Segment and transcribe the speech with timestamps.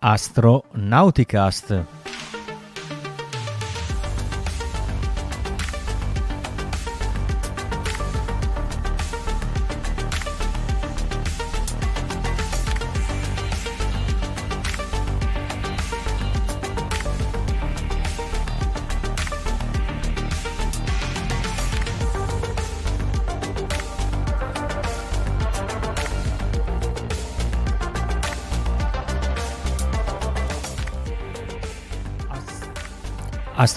[0.00, 1.74] Astronauticast.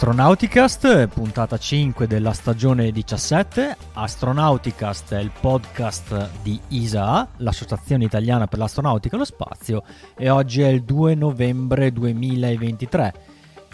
[0.02, 3.78] Astronauticast, puntata 5 della stagione 17.
[3.94, 9.84] Astronauticast è il podcast di ISA, l'Associazione Italiana per l'Astronautica e lo Spazio,
[10.18, 13.14] e oggi è il 2 novembre 2023.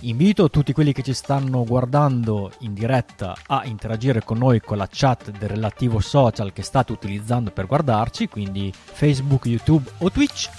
[0.02, 4.89] Invito tutti quelli che ci stanno guardando in diretta a interagire con noi con la
[4.91, 10.50] chat del relativo social che state utilizzando per guardarci, quindi Facebook, YouTube o Twitch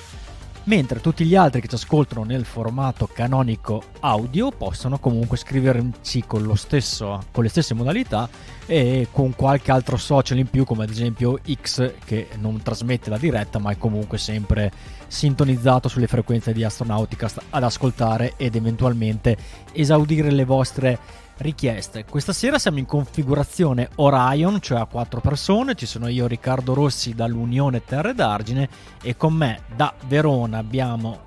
[0.69, 6.55] mentre tutti gli altri che ci ascoltano nel formato canonico audio possono comunque scriverci con,
[6.59, 8.29] stesso, con le stesse modalità
[8.67, 13.17] e con qualche altro social in più come ad esempio X che non trasmette la
[13.17, 14.71] diretta ma è comunque sempre
[15.07, 19.39] sintonizzato sulle frequenze di Astronautica ad ascoltare ed eventualmente
[19.73, 20.99] esaudire le vostre
[21.39, 22.05] richieste.
[22.05, 25.75] Questa sera siamo in configurazione Orion, cioè a quattro persone.
[25.75, 28.69] Ci sono io, Riccardo Rossi dall'Unione Terre d'Argine
[29.03, 31.21] e con me da Verona abbiamo...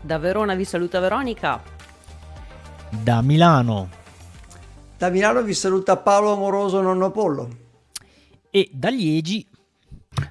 [0.00, 1.62] Da Verona vi saluta Veronica.
[2.90, 3.88] Da Milano.
[4.96, 7.48] Da Milano vi saluta Paolo Amoroso Nonno Pollo.
[8.50, 9.46] E da Liegi.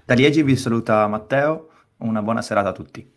[0.06, 1.70] Da Liegi vi saluta Matteo.
[1.98, 3.12] Una buona serata a tutti.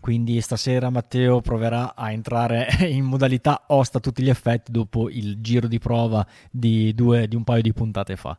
[0.00, 5.40] Quindi stasera Matteo proverà a entrare in modalità host a tutti gli effetti dopo il
[5.40, 8.36] giro di prova di, due, di un paio di puntate fa.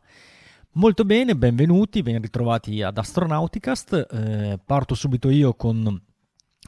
[0.72, 4.06] Molto bene, benvenuti, ben ritrovati ad Astronauticast.
[4.10, 6.00] Eh, parto subito io con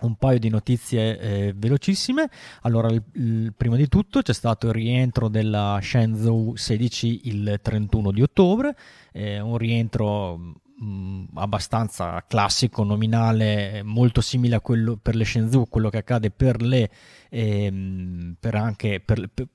[0.01, 2.29] un paio di notizie eh, velocissime.
[2.63, 8.13] Allora, il, il, prima di tutto c'è stato il rientro della Shenzhou 16 il 31
[8.13, 8.77] di ottobre,
[9.13, 15.91] eh, un rientro mh, abbastanza classico, nominale, molto simile a quello per le Shenzhou, quello
[15.91, 16.91] che accade per le
[17.31, 19.49] ehm, per anche per, per,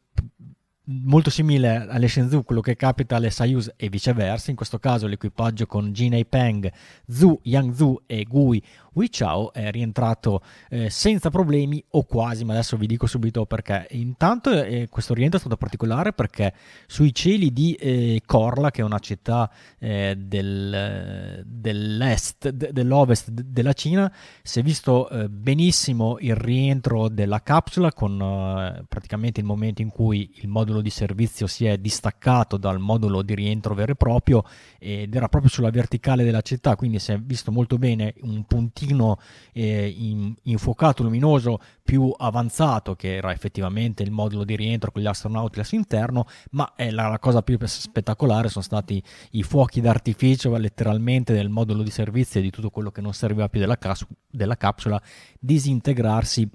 [0.90, 4.50] molto simile alle Shenzhou, quello che capita alle Soyuz e viceversa.
[4.50, 6.72] In questo caso l'equipaggio con Jinei Peng,
[7.08, 8.62] Zhu Yangzhu e Gui
[8.94, 13.88] Wichao è rientrato eh, senza problemi o quasi, ma adesso vi dico subito perché.
[13.92, 16.54] Intanto eh, questo rientro è stato particolare perché
[16.88, 23.44] sui cieli di eh, Korla, che è una città eh, del, dell'est, de, dell'ovest de,
[23.48, 24.12] della Cina,
[24.42, 29.90] si è visto eh, benissimo il rientro della capsula con eh, praticamente il momento in
[29.90, 34.44] cui il modulo di servizio si è distaccato dal modulo di rientro vero e proprio
[34.78, 38.79] ed era proprio sulla verticale della città, quindi si è visto molto bene un puntino
[38.80, 39.20] pochettino
[39.52, 45.08] eh, in, infuocato luminoso più avanzato che era effettivamente il modulo di rientro con gli
[45.08, 51.34] astronauti all'interno ma eh, la, la, cosa più spettacolare sono stati i fuochi d'artificio letteralmente
[51.34, 54.56] del modulo di servizio e di tutto quello che non serviva più della, cas- della
[54.56, 55.02] capsula
[55.40, 56.50] disintegrarsi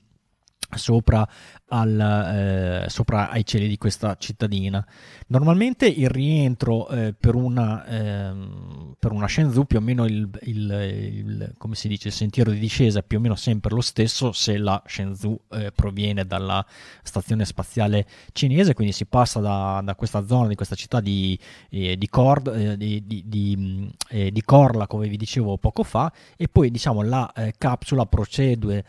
[0.76, 1.26] sopra,
[1.68, 4.84] al, eh, sopra, ai cieli di questa cittadina.
[5.28, 8.32] Normalmente il rientro eh, per, una, eh,
[8.98, 12.58] per una Shenzhou più o meno il, il, il, come si dice, il sentiero di
[12.58, 16.64] discesa è più o meno sempre lo stesso se la Shenzhou eh, proviene dalla
[17.02, 21.38] stazione spaziale cinese, quindi si passa da, da questa zona, di questa città di,
[21.70, 26.70] eh, di, Cord, eh, di, di, di, Korla, come vi dicevo poco fa, e poi
[26.70, 28.84] diciamo la capsula procede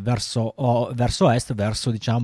[0.00, 0.54] verso,
[0.94, 2.15] verso verso est, verso diciamo,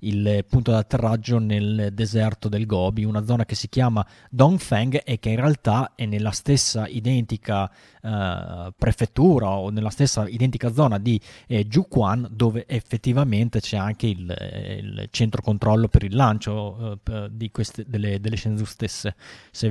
[0.00, 5.30] il punto d'atterraggio nel deserto del Gobi, una zona che si chiama Dongfeng e che
[5.30, 7.70] in realtà è nella stessa identica
[8.02, 14.34] eh, prefettura o nella stessa identica zona di eh, Juquan dove effettivamente c'è anche il,
[14.78, 19.14] il centro controllo per il lancio eh, di queste, delle, delle Shenzhou stesse.
[19.50, 19.68] Se,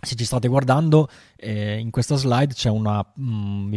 [0.00, 3.74] se ci state guardando, eh, in questa slide c'è una, mm,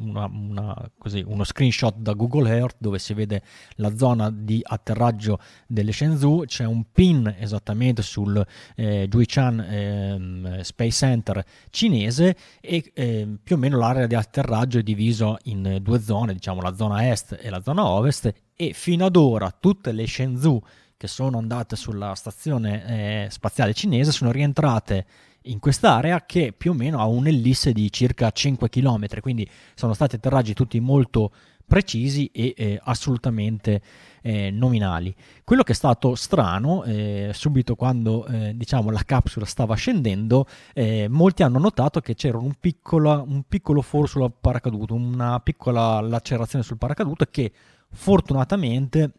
[0.00, 3.42] una, una, così, uno screenshot da Google Earth dove si vede
[3.76, 8.44] la zona di atterraggio delle Shenzhou, c'è un pin esattamente sul
[8.74, 14.82] eh, Juichan eh, Space Center cinese e eh, più o meno l'area di atterraggio è
[14.82, 19.16] diviso in due zone, diciamo la zona est e la zona ovest e fino ad
[19.16, 20.60] ora tutte le Shenzhou
[20.96, 25.06] che sono andate sulla stazione eh, spaziale cinese sono rientrate
[25.42, 30.16] in quest'area che più o meno ha un'ellisse di circa 5 km, quindi sono stati
[30.16, 31.32] atterraggi tutti molto
[31.66, 33.82] precisi e eh, assolutamente
[34.22, 35.14] eh, nominali.
[35.44, 41.08] Quello che è stato strano, eh, subito quando eh, diciamo, la capsula stava scendendo, eh,
[41.08, 46.64] molti hanno notato che c'era un piccolo, un piccolo foro sul paracadute, una piccola lacerazione
[46.64, 47.52] sul paracadute che
[47.90, 49.12] fortunatamente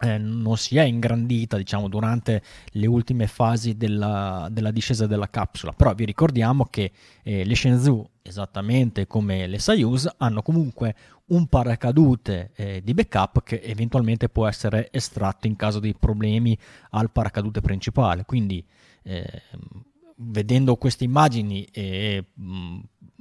[0.00, 2.42] eh, non si è ingrandita diciamo, durante
[2.72, 6.92] le ultime fasi della, della, discesa della capsula, però vi ricordiamo che
[7.22, 10.94] eh, le Shenzhou, esattamente come le Soyuz, hanno comunque
[11.26, 16.56] un paracadute eh, di backup che eventualmente può essere estratto in caso di problemi
[16.90, 18.64] al paracadute principale, quindi
[19.02, 19.42] eh,
[20.20, 22.78] vedendo queste immagini e mh,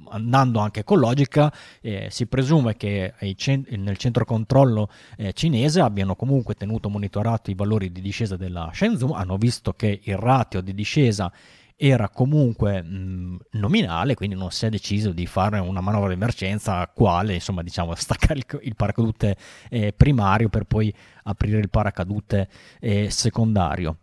[0.10, 1.52] andando anche con logica,
[1.82, 7.56] eh, si presume che cent- nel centro controllo eh, cinese abbiano comunque tenuto monitorato i
[7.56, 11.32] valori di discesa della Shenzhou, hanno visto che il ratio di discesa
[11.80, 16.88] era comunque mh, nominale, quindi non si è deciso di fare una manovra di emergenza
[16.88, 19.38] quale, insomma, diciamo, staccare il, il paracadute
[19.70, 22.50] eh, primario per poi aprire il paracadute
[22.80, 23.98] eh, secondario.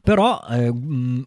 [0.00, 0.68] Però eh,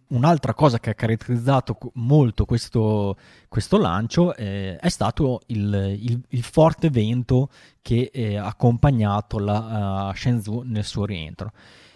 [0.07, 3.15] un'altra cosa che ha caratterizzato molto questo,
[3.47, 7.49] questo lancio eh, è stato il, il, il, forte vento
[7.81, 11.51] che eh, ha accompagnato la uh, Shenzhou nel suo rientro.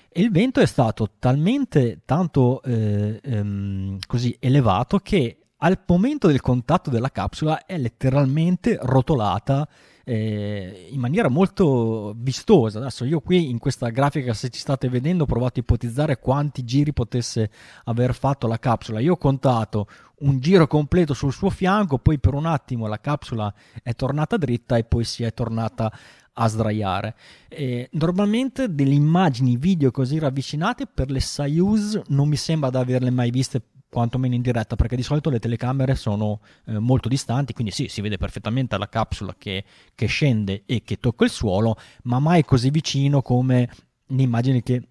[0.09, 6.41] E il vento è stato talmente tanto eh, ehm, così elevato che al momento del
[6.41, 9.67] contatto della capsula è letteralmente rotolata
[10.09, 12.79] eh, in maniera molto vistosa.
[12.79, 16.63] Adesso io qui in questa grafica, se ci state vedendo, ho provato a ipotizzare quanti
[16.63, 17.51] giri potesse
[17.83, 18.99] aver fatto la capsula.
[18.99, 19.87] Io ho contato
[20.21, 23.53] un giro completo sul suo fianco, poi per un attimo la capsula
[23.83, 25.93] è tornata dritta e poi si è tornata
[26.33, 27.15] a sdraiare.
[27.47, 33.11] Eh, normalmente delle immagini video così ravvicinate per le Soyuz non mi sembra di averle
[33.11, 37.71] mai viste quantomeno in diretta, perché di solito le telecamere sono eh, molto distanti, quindi
[37.71, 39.63] sì, si vede perfettamente la capsula che,
[39.95, 43.69] che, scende e che tocca il suolo, ma mai così vicino come
[44.05, 44.87] le immagini che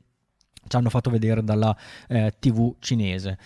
[0.66, 1.76] ci hanno fatto vedere dalla
[2.08, 3.38] eh, TV cinese.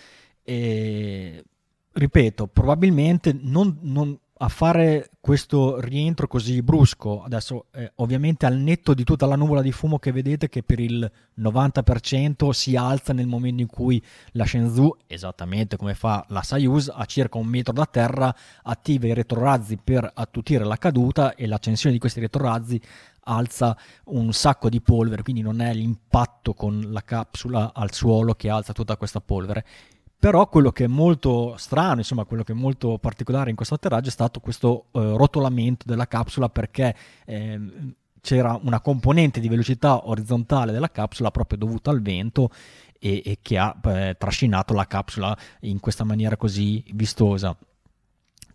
[0.43, 1.43] E,
[1.91, 8.93] ripeto, probabilmente non, non, a fare questo rientro così brusco, adesso eh, ovviamente al netto
[8.93, 11.09] di tutta la nuvola di fumo che vedete che per il
[11.39, 17.05] 90% si alza nel momento in cui la Shenzhou, esattamente come fa la Soyuz, a
[17.05, 22.01] circa un metro da terra attiva i retrorazzi per attutire la caduta e l'accensione di
[22.01, 22.81] questi retrorazzi
[23.25, 28.49] alza un sacco di polvere, quindi non è l'impatto con la capsula al suolo che
[28.49, 29.63] alza tutta questa polvere,
[30.23, 34.07] però quello che è molto strano, insomma, quello che è molto particolare in questo atterraggio
[34.07, 37.59] è stato questo eh, rotolamento della capsula perché eh,
[38.21, 42.51] c'era una componente di velocità orizzontale della capsula proprio dovuta al vento
[42.99, 47.53] e, e che ha eh, trascinato la capsula in questa maniera così vistosa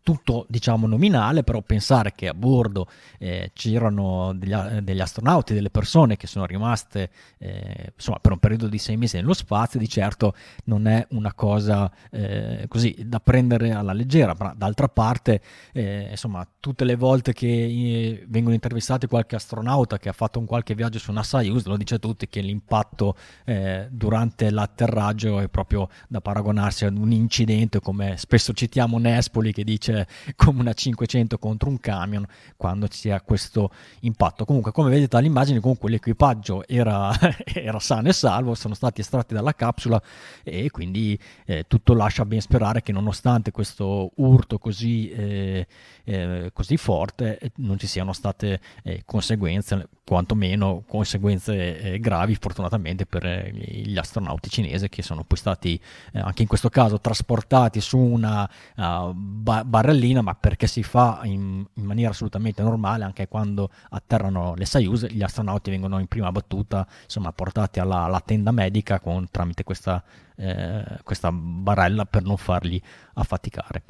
[0.09, 2.87] tutto diciamo nominale, però pensare che a bordo
[3.19, 8.69] eh, c'erano degli, degli, astronauti, delle persone che sono rimaste eh, insomma, per un periodo
[8.69, 10.35] di sei mesi nello spazio, di certo
[10.65, 15.43] non è una cosa eh, così da prendere alla leggera, ma d'altra parte
[15.75, 20.47] eh, insomma tutte le volte che eh, vengono intervistati qualche astronauta che ha fatto un
[20.47, 23.15] qualche viaggio su una Soyuz lo dice a tutti che l'impatto
[23.45, 29.65] eh, durante l'atterraggio è proprio da paragonarsi ad un incidente come spesso citiamo Nespoli che
[29.65, 29.98] dice
[30.37, 34.45] come una 500 contro un camion quando sia questo impatto.
[34.45, 37.13] Comunque, come vedete dall'immagine, comunque l'equipaggio era,
[37.45, 40.01] era sano e salvo, sono stati estratti dalla capsula
[40.43, 45.67] e quindi eh, tutto lascia ben sperare che nonostante questo urto così, eh,
[46.05, 53.25] eh, così forte non ci siano state eh, conseguenze, quantomeno conseguenze eh, gravi fortunatamente per
[53.25, 55.81] eh, gli astronauti cinesi che sono poi stati
[56.13, 61.65] anche in questo caso trasportati su una uh, barra barellina, ma perché si fa in,
[61.73, 66.87] in, maniera assolutamente normale anche quando atterrano le Soyuz, gli astronauti vengono in prima battuta
[67.05, 70.03] insomma, portati alla, alla tenda medica con, tramite questa,
[70.37, 72.83] eh, questa barella per non farli
[73.15, 73.83] affaticare.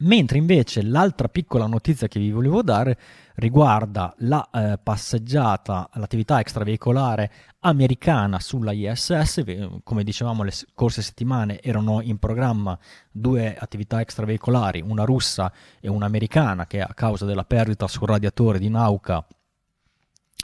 [0.00, 2.98] Mentre invece l'altra piccola notizia che vi volevo dare
[3.36, 9.42] riguarda la eh, passeggiata, l'attività extraveicolare americana sulla ISS.
[9.82, 12.78] Come dicevamo, le scorse settimane erano in programma
[13.10, 15.50] due attività extraveicolari, una russa
[15.80, 19.26] e una americana, che a causa della perdita sul radiatore di Nauka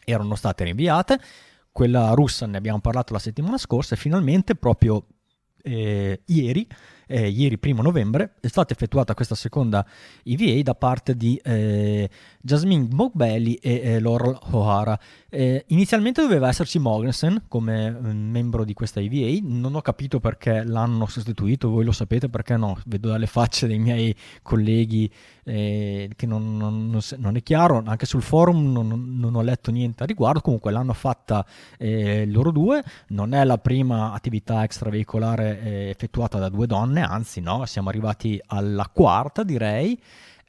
[0.05, 1.21] erano state rinviate.
[1.71, 5.07] Quella russa ne abbiamo parlato la settimana scorsa e finalmente proprio
[5.63, 6.67] eh, ieri
[7.13, 9.87] eh, ieri primo novembre, è stata effettuata questa seconda
[10.25, 12.09] EVA da parte di eh,
[12.41, 14.99] Jasmine Mogbelli e eh, Laurel O'Hara.
[15.29, 20.65] Eh, inizialmente doveva esserci Mogensen come mm, membro di questa EVA, non ho capito perché
[20.65, 25.11] l'hanno sostituito, voi lo sapete perché no, vedo dalle facce dei miei colleghi
[25.45, 30.03] eh, che non, non, non, non, è chiaro, anche sul forum non, ho letto niente
[30.03, 31.45] a riguardo, comunque l'hanno fatta
[31.79, 37.67] eh, loro due, non è la prima attività extraveicolare effettuata da due donne, anzi no,
[37.67, 40.01] siamo arrivati alla quarta direi.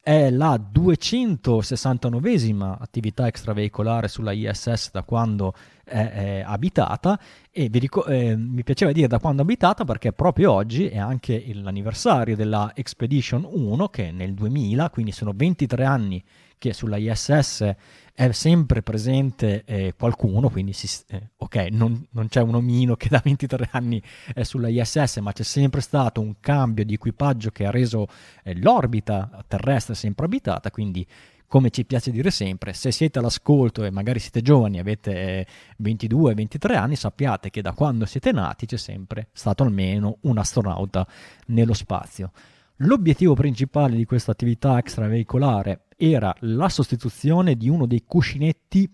[0.01, 7.17] È la 269esima attività extraveicolare sulla ISS da quando è, è abitata.
[7.49, 11.41] E ric- eh, mi piaceva dire da quando è abitata perché proprio oggi è anche
[11.53, 16.21] l'anniversario della Expedition 1 che nel 2000, quindi sono 23 anni
[16.63, 17.75] che sulla ISS
[18.13, 23.09] è sempre presente eh, qualcuno, quindi si, eh, ok, non, non, c'è un omino che
[23.09, 24.01] da 23 anni
[24.33, 28.07] è sulla ISS, ma c'è sempre stato un cambio di equipaggio che ha reso
[28.43, 31.05] eh, l'orbita terrestre sempre abitata, quindi
[31.47, 35.45] come ci piace dire sempre, se siete all'ascolto e magari siete giovani, avete
[35.83, 41.05] 22-23 eh, anni, sappiate che da quando siete nati c'è sempre stato almeno un astronauta
[41.47, 42.31] nello spazio.
[42.77, 48.89] L'obiettivo principale di questa attività extraveicolare era la sostituzione di uno dei cuscinetti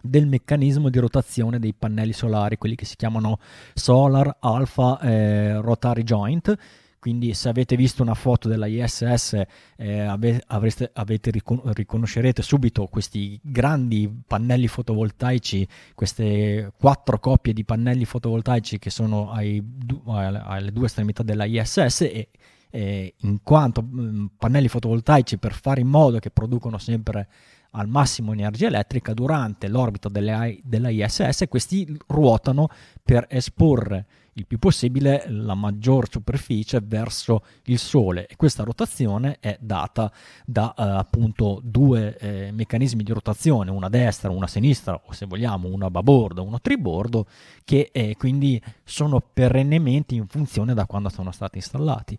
[0.00, 3.38] del meccanismo di rotazione dei pannelli solari, quelli che si chiamano
[3.74, 6.56] Solar Alpha eh, Rotary Joint.
[6.98, 9.40] Quindi se avete visto una foto della ISS
[9.76, 17.64] eh, ave, avreste, avete ricon- riconoscerete subito questi grandi pannelli fotovoltaici, queste quattro coppie di
[17.64, 19.62] pannelli fotovoltaici che sono ai,
[20.06, 22.30] alle due estremità della ISS e
[22.70, 27.28] eh, in quanto mh, mm, pannelli fotovoltaici per fare in modo che producono sempre
[27.76, 32.68] al massimo energia elettrica durante l'orbita della, della ISS, questi ruotano
[33.02, 34.06] per esporre
[34.36, 38.26] il più possibile la maggior superficie verso il Sole.
[38.26, 40.12] E questa rotazione è data
[40.44, 45.12] da eh, appunto due eh, meccanismi di rotazione, una a destra, una a sinistra o
[45.12, 47.26] se vogliamo una a babordo, uno a tribordo,
[47.64, 52.18] che eh, quindi sono perennemente in funzione da quando sono stati installati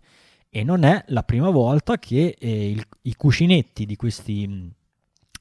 [0.50, 4.68] e non è la prima volta che eh, il, i cuscinetti di questi mm,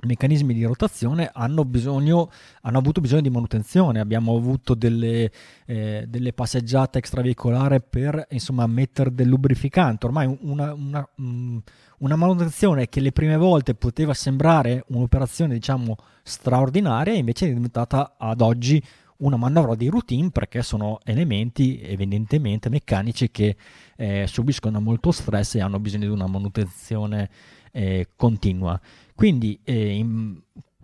[0.06, 2.30] meccanismi di rotazione hanno, bisogno,
[2.62, 4.00] hanno avuto bisogno di manutenzione.
[4.00, 5.32] Abbiamo avuto delle,
[5.66, 10.06] eh, delle passeggiate extraveicolari per insomma, mettere del lubrificante.
[10.06, 11.58] Ormai una, una, mm,
[12.00, 18.42] una, manutenzione che le prime volte poteva sembrare un'operazione diciamo straordinaria, invece è diventata ad
[18.42, 18.84] oggi
[19.18, 23.56] una manovra di routine perché sono elementi evidentemente meccanici che
[23.96, 27.30] eh, subiscono molto stress e hanno bisogno di una manutenzione
[27.72, 28.80] eh, continua.
[29.16, 30.40] Quindi eh, in,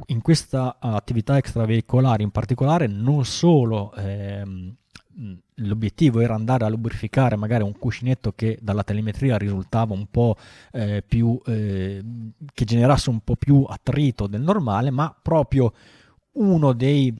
[0.08, 4.76] in, questa attività extraveicolare in particolare non solo ehm,
[5.56, 10.36] l'obiettivo era andare a lubrificare magari un cuscinetto che dalla telemetria risultava un po'
[10.72, 12.04] eh, più eh,
[12.54, 15.74] che generasse un po' più attrito del normale, ma proprio
[16.34, 17.16] uno dei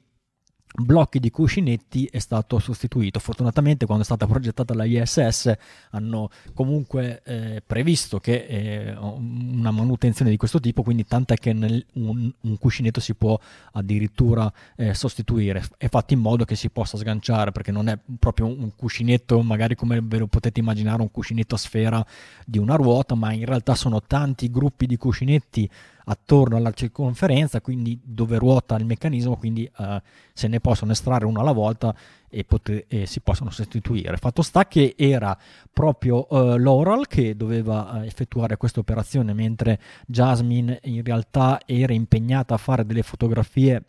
[0.76, 3.20] blocchi di cuscinetti è stato sostituito.
[3.20, 5.52] Fortunatamente quando è stata progettata la ISS
[5.90, 11.84] hanno comunque eh, previsto che eh, una manutenzione di questo tipo, quindi tant'è che nel,
[11.94, 13.38] un, un, cuscinetto si può
[13.72, 15.62] addirittura eh, sostituire.
[15.76, 19.76] È fatto in modo che si possa sganciare perché non è proprio un cuscinetto, magari
[19.76, 22.04] come ve lo potete immaginare, un cuscinetto a sfera
[22.44, 25.70] di una ruota, ma in realtà sono tanti gruppi di cuscinetti
[26.04, 31.40] attorno alla circonferenza, quindi dove ruota il meccanismo, quindi eh, se ne possono estrarre uno
[31.40, 31.94] alla volta
[32.28, 34.16] e, poter, e, si possono sostituire.
[34.16, 35.36] Fatto sta che era
[35.72, 42.54] proprio eh, Laurel che doveva eh, effettuare questa operazione, mentre Jasmine in realtà era impegnata
[42.54, 43.82] a fare delle fotografie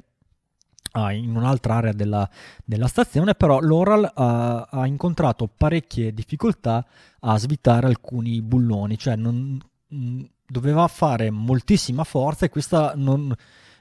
[0.96, 2.30] Uh, in un'altra area della,
[2.64, 6.86] della, stazione, però Laurel uh, ha incontrato parecchie difficoltà
[7.20, 13.34] a svitare alcuni bulloni, cioè non, mh, doveva fare moltissima forza e questa non,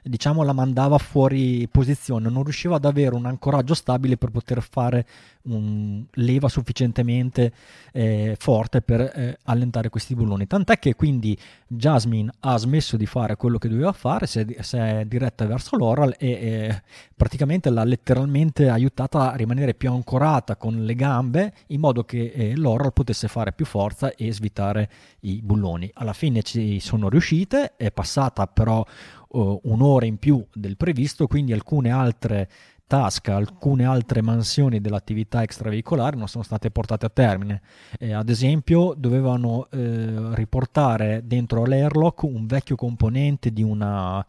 [0.07, 5.05] diciamo, la mandava fuori posizione, non riusciva ad avere un ancoraggio stabile per poter fare
[5.43, 7.51] un leva sufficientemente
[7.91, 10.47] eh, forte per eh, allentare questi bulloni.
[10.47, 14.77] Tant'è che quindi Jasmine ha smesso di fare quello che doveva fare, si è, si
[14.77, 16.81] è diretta verso l'Oral e eh,
[17.15, 22.55] praticamente l'ha letteralmente aiutata a rimanere più ancorata con le gambe in modo che eh,
[22.55, 24.89] l'Oral potesse fare più forza e svitare
[25.21, 25.89] i bulloni.
[25.95, 28.85] Alla fine ci sono riuscite, è passata però
[29.35, 32.49] uh, un'ora in più del previsto, quindi alcune altre
[32.87, 37.61] task, alcune altre mansioni dell'attività extraveicolare non sono state portate a termine.
[37.99, 44.25] Eh, ad esempio, dovevano eh, riportare dentro l'airlock un vecchio componente di una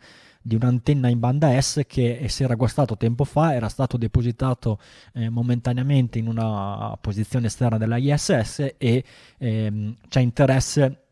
[0.46, 4.78] di un'antenna in banda S che si era guastato tempo fa, era stato depositato
[5.14, 9.02] eh, momentaneamente in una posizione esterna della ISS e
[9.38, 11.05] ehm, c'è interesse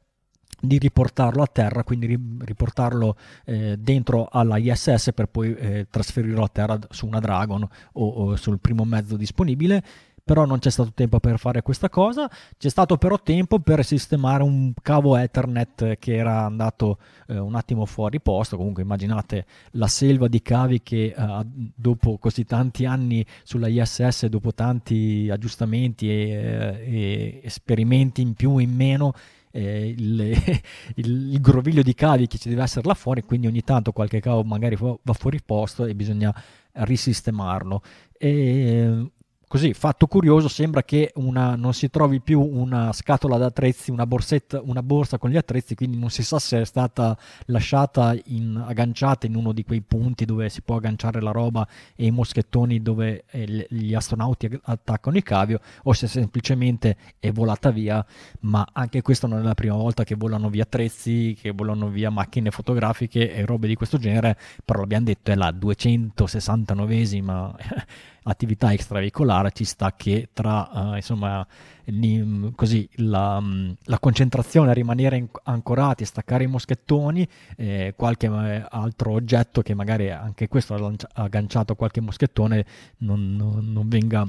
[0.66, 6.48] di riportarlo a terra, quindi riportarlo eh, dentro alla ISS per poi eh, trasferirlo a
[6.48, 9.82] terra su una Dragon o, o sul primo mezzo disponibile.
[10.26, 14.42] Però non c'è stato tempo per fare questa cosa, c'è stato però tempo per sistemare
[14.42, 20.26] un cavo Ethernet che era andato eh, un attimo fuori posto, comunque immaginate la selva
[20.26, 26.84] di cavi che eh, dopo così tanti anni sulla ISS, dopo tanti aggiustamenti e, eh,
[26.86, 29.12] e esperimenti in più e in meno,
[29.54, 30.60] eh, il,
[30.96, 34.42] il, groviglio di cavi che ci deve essere là fuori, quindi ogni tanto qualche cavo
[34.42, 36.34] magari va fuori posto e bisogna
[36.72, 37.82] risistemarlo.
[38.18, 39.10] E
[39.54, 44.60] così fatto curioso sembra che una, non si trovi più una scatola d'attrezzi una borsetta
[44.64, 49.26] una borsa con gli attrezzi quindi non si sa se è stata lasciata in, agganciata
[49.26, 53.26] in uno di quei punti dove si può agganciare la roba e i moschettoni dove
[53.30, 58.04] eh, gli astronauti attaccano il cavio o se semplicemente è volata via
[58.40, 62.10] ma anche questa non è la prima volta che volano via attrezzi che volano via
[62.10, 67.94] macchine fotografiche e robe di questo genere però l'abbiamo detto è la 269esima
[68.24, 71.46] attività extraveicolare ci sta che tra uh, insomma
[71.84, 73.42] li, così, la,
[73.84, 77.26] la, concentrazione a rimanere ancorati e staccare i moschettoni
[77.56, 82.64] eh, qualche altro oggetto che magari anche questo ha agganciato qualche moschettone
[82.98, 84.26] non, non, non venga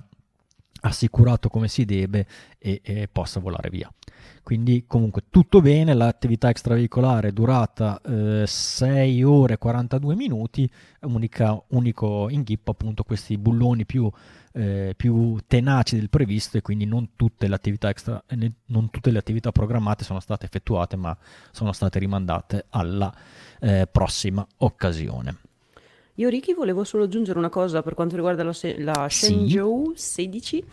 [0.86, 2.26] assicurato come si deve
[2.58, 3.92] e, e possa volare via.
[4.44, 10.70] Quindi comunque tutto bene, l'attività extraveicolare è durata eh, 6 ore e 42 minuti,
[11.02, 14.10] unica, unico inghippo appunto questi bulloni più,
[14.54, 17.50] eh, più, tenaci del previsto e quindi non tutte,
[17.82, 18.24] extra,
[18.68, 21.18] non tutte, le attività programmate sono state effettuate ma
[21.52, 23.12] sono state rimandate alla
[23.60, 25.45] eh, prossima occasione.
[26.16, 30.32] Io Ricky volevo solo aggiungere una cosa per quanto riguarda la, la Shenzhou sì.
[30.32, 30.64] 16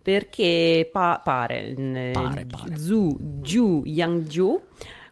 [0.00, 1.74] perché pa- pare,
[2.12, 2.76] pare, pare.
[2.76, 4.62] Zhu Ju Yangju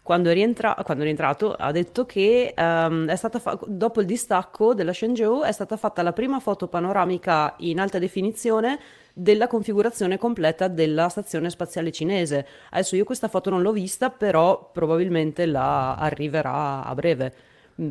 [0.02, 4.06] quando è, rientra- quando è, rientrato ha detto che um, è stata fa- dopo il
[4.06, 8.78] distacco della Shenzhou è stata fatta la prima foto panoramica in alta definizione
[9.12, 12.46] della configurazione completa della stazione spaziale cinese.
[12.70, 17.34] Adesso io questa foto non l'ho vista, però probabilmente la arriverà a breve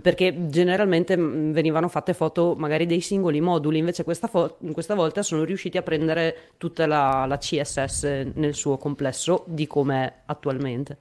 [0.01, 5.23] perché generalmente mm, venivano fatte foto magari dei singoli moduli, invece questa, fo- questa volta
[5.23, 10.97] sono riusciti a prendere tutta la, la CSS nel suo complesso di com'è attualmente.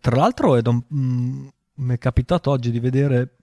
[0.00, 3.36] Tra l'altro è mm, mi è capitato oggi di vedere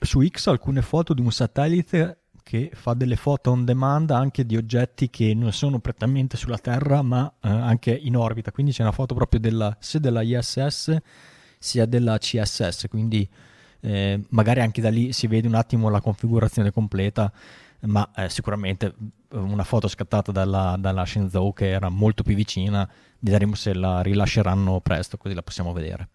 [0.00, 4.56] su X alcune foto di un satellite che fa delle foto on demand anche di
[4.56, 8.92] oggetti che non sono prettamente sulla Terra ma eh, anche in orbita, quindi c'è una
[8.92, 10.96] foto proprio della, sia della ISS
[11.58, 13.28] sia della CSS, quindi
[13.80, 17.32] eh, magari anche da lì si vede un attimo la configurazione completa,
[17.80, 22.88] ma eh, sicuramente eh, una foto scattata dalla, dalla Shenzhou che era molto più vicina,
[23.20, 26.08] vedremo se la rilasceranno presto, così la possiamo vedere.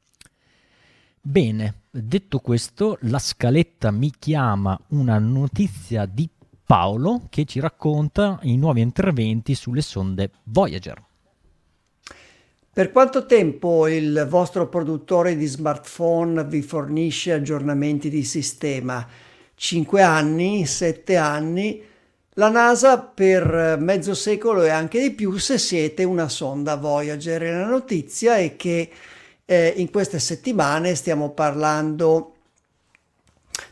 [1.24, 6.28] Bene, detto questo, la scaletta mi chiama una notizia di
[6.66, 11.10] Paolo che ci racconta i nuovi interventi sulle sonde Voyager.
[12.74, 19.06] Per quanto tempo il vostro produttore di smartphone vi fornisce aggiornamenti di sistema?
[19.54, 21.84] 5 anni, 7 anni?
[22.36, 27.42] La NASA per mezzo secolo e anche di più se siete una sonda Voyager.
[27.42, 28.90] La notizia è che
[29.44, 32.36] eh, in queste settimane stiamo parlando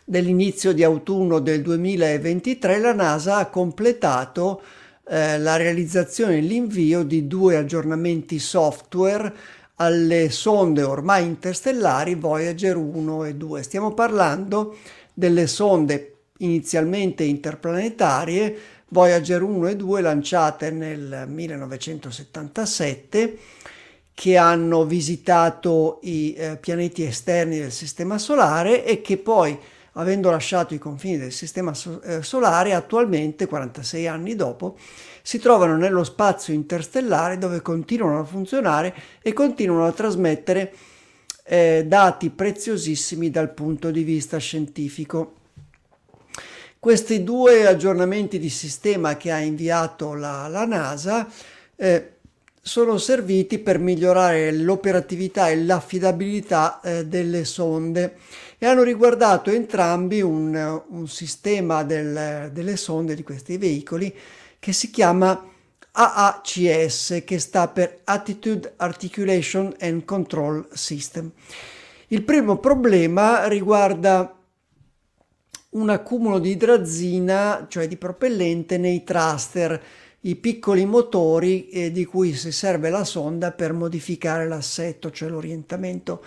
[0.03, 4.61] dell'inizio di autunno del 2023, la NASA ha completato
[5.09, 9.33] eh, la realizzazione e l'invio di due aggiornamenti software
[9.75, 13.63] alle sonde ormai interstellari Voyager 1 e 2.
[13.63, 14.77] Stiamo parlando
[15.13, 18.55] delle sonde inizialmente interplanetarie
[18.89, 23.37] Voyager 1 e 2 lanciate nel 1977
[24.13, 29.57] che hanno visitato i eh, pianeti esterni del Sistema Solare e che poi
[29.93, 31.73] avendo lasciato i confini del sistema
[32.03, 34.77] eh, solare, attualmente, 46 anni dopo,
[35.21, 40.73] si trovano nello spazio interstellare dove continuano a funzionare e continuano a trasmettere
[41.43, 45.33] eh, dati preziosissimi dal punto di vista scientifico.
[46.79, 51.27] Questi due aggiornamenti di sistema che ha inviato la, la NASA
[51.75, 52.18] eh,
[52.61, 58.17] sono serviti per migliorare l'operatività e l'affidabilità eh, delle sonde
[58.57, 64.13] e hanno riguardato entrambi un, un sistema del, delle sonde di questi veicoli
[64.59, 65.47] che si chiama
[65.91, 71.31] AACS, che sta per Attitude Articulation and Control System.
[72.07, 74.35] Il primo problema riguarda
[75.71, 79.81] un accumulo di idrazina, cioè di propellente, nei thruster,
[80.21, 86.23] i piccoli motori eh, di cui si serve la sonda per modificare l'assetto, cioè l'orientamento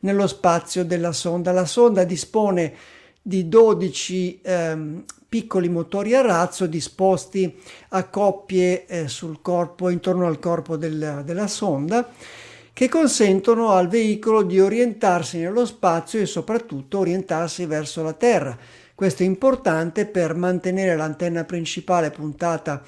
[0.00, 1.52] nello spazio della sonda.
[1.52, 2.74] La sonda dispone
[3.22, 7.54] di 12 ehm, piccoli motori a razzo disposti
[7.90, 12.08] a coppie eh, sul corpo, intorno al corpo del, della sonda,
[12.72, 18.56] che consentono al veicolo di orientarsi nello spazio e soprattutto orientarsi verso la Terra.
[18.94, 22.82] Questo è importante per mantenere l'antenna principale puntata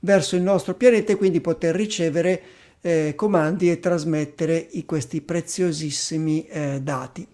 [0.00, 2.42] verso il nostro pianeta e quindi poter ricevere
[2.80, 7.26] eh, comandi e trasmettere i, questi preziosissimi eh, dati.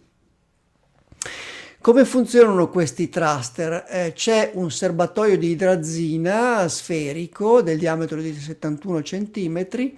[1.81, 3.85] Come funzionano questi thruster?
[3.89, 9.93] Eh, c'è un serbatoio di idrazina sferico del diametro di 71 cm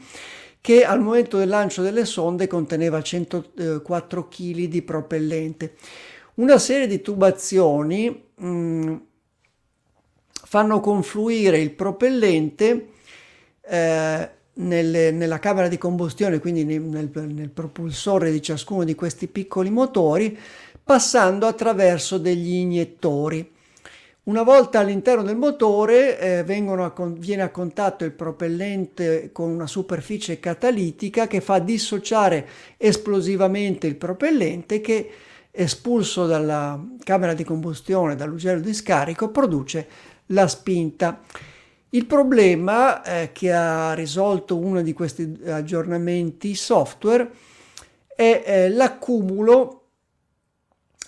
[0.61, 5.77] che al momento del lancio delle sonde conteneva 104 kg di propellente.
[6.35, 8.97] Una serie di tubazioni mh, mm,
[10.49, 12.89] fanno confluire il propellente
[13.61, 19.69] eh, nelle, nella camera di combustione, quindi nel, nel, propulsore di ciascuno di questi piccoli
[19.69, 20.39] motori,
[20.83, 23.57] passando attraverso degli iniettori.
[24.23, 29.67] Una volta all'interno del motore eh, a con- viene a contatto il propellente con una
[29.67, 35.11] superficie catalitica che fa dissociare esplosivamente il propellente che
[35.51, 39.87] espulso dalla camera di combustione, dall'ugello di scarico, produce
[40.29, 41.21] la spinta.
[41.91, 47.31] Il problema eh, che ha risolto uno di questi aggiornamenti software
[48.15, 49.85] è eh, l'accumulo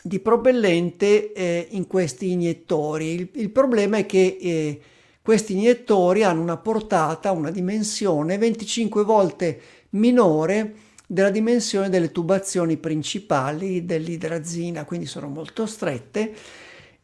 [0.02, 3.14] di propellente eh, in questi iniettori.
[3.14, 4.80] Il, il, problema è che eh,
[5.20, 10.74] questi iniettori hanno una portata, una dimensione 25 volte minore
[11.06, 16.32] della dimensione delle tubazioni principali dell'idrazina, quindi sono molto strette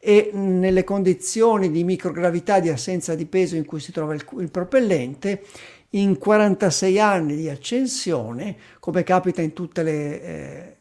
[0.06, 4.52] e nelle condizioni di microgravità di assenza di peso in cui si trova il, il
[4.52, 5.42] propellente,
[5.90, 10.76] in 46 anni di accensione, come capita in tutti eh,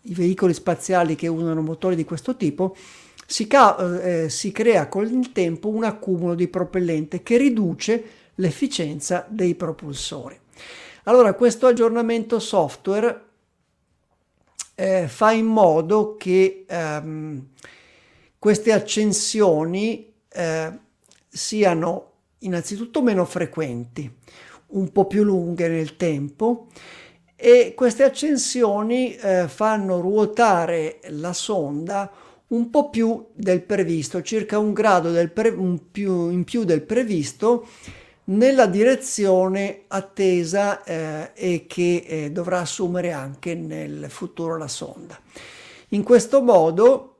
[0.00, 2.74] i veicoli spaziali che usano motori di questo tipo,
[3.24, 9.24] si, ca- eh, si crea con il tempo un accumulo di propellente che riduce l'efficienza
[9.28, 10.36] dei propulsori.
[11.04, 13.22] Allora, questo aggiornamento software
[14.74, 17.46] eh, fa in modo che ehm,
[18.38, 20.78] queste accensioni eh,
[21.28, 24.10] siano innanzitutto meno frequenti,
[24.68, 26.68] un po' più lunghe nel tempo
[27.34, 32.10] e queste accensioni eh, fanno ruotare la sonda
[32.48, 37.66] un po' più del previsto, circa un grado pre- un più, in più del previsto
[38.24, 45.18] nella direzione attesa eh, e che eh, dovrà assumere anche nel futuro la sonda.
[45.88, 47.17] In questo modo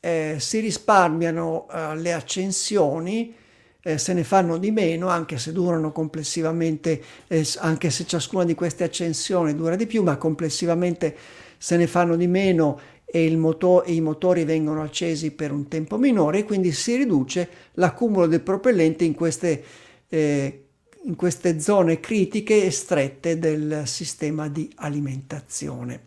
[0.00, 3.34] eh, si risparmiano eh, le accensioni,
[3.82, 8.54] eh, se ne fanno di meno, anche se durano complessivamente, eh, anche se ciascuna di
[8.54, 11.16] queste accensioni dura di più, ma complessivamente
[11.56, 16.44] se ne fanno di meno e, moto- i motori vengono accesi per un tempo minore
[16.44, 19.64] quindi si riduce l'accumulo del propellente in queste,
[20.08, 20.64] eh,
[21.04, 26.02] in queste zone critiche e strette del sistema di alimentazione.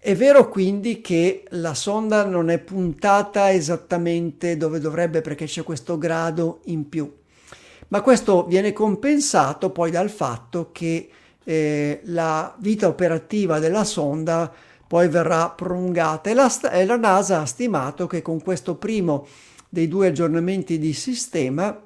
[0.00, 5.98] È vero quindi che la sonda non è puntata esattamente dove dovrebbe perché c'è questo
[5.98, 7.12] grado in più,
[7.88, 11.10] ma questo viene compensato poi dal fatto che
[11.42, 14.52] eh, la vita operativa della sonda
[14.86, 16.30] poi verrà prolungata.
[16.30, 19.26] E la, e la NASA ha stimato che con questo primo
[19.68, 21.76] dei due aggiornamenti di sistema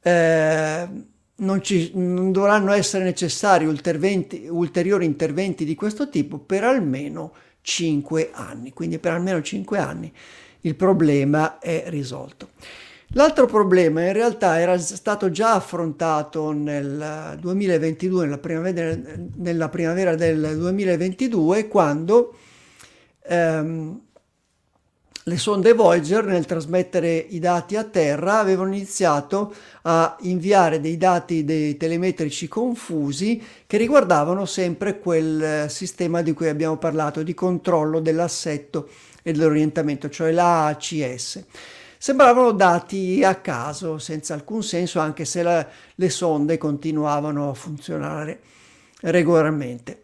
[0.00, 0.88] eh,
[1.42, 8.30] non, ci, non dovranno essere necessari ulteriori, ulteriori interventi di questo tipo per almeno 5
[8.32, 8.72] anni.
[8.72, 10.12] Quindi per almeno 5 anni
[10.62, 12.50] il problema è risolto.
[13.14, 18.96] L'altro problema in realtà era stato già affrontato nel 2022, nella primavera,
[19.36, 22.34] nella primavera del 2022, quando
[23.24, 24.00] ehm,
[25.24, 31.44] le sonde Voyager nel trasmettere i dati a terra avevano iniziato a inviare dei dati
[31.44, 38.00] dei telemetrici confusi che riguardavano sempre quel eh, sistema di cui abbiamo parlato di controllo
[38.00, 38.88] dell'assetto
[39.22, 41.44] e dell'orientamento, cioè la ACS.
[41.98, 48.40] Sembravano dati a caso, senza alcun senso, anche se la, le sonde continuavano a funzionare
[49.02, 50.01] regolarmente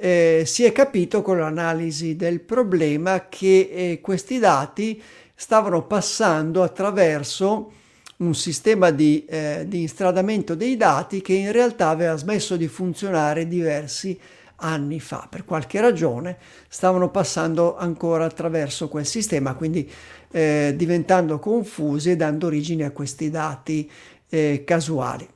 [0.00, 5.00] eh, si è capito con l'analisi del problema che eh, questi dati
[5.34, 7.72] stavano passando attraverso
[8.16, 13.46] un sistema di, eh, di, instradamento dei dati che in realtà aveva smesso di funzionare
[13.46, 14.18] diversi
[14.56, 15.26] anni fa.
[15.28, 19.90] Per qualche ragione stavano passando ancora attraverso quel sistema, quindi
[20.30, 23.90] eh, diventando confusi e dando origine a questi dati
[24.30, 25.28] eh, casuali.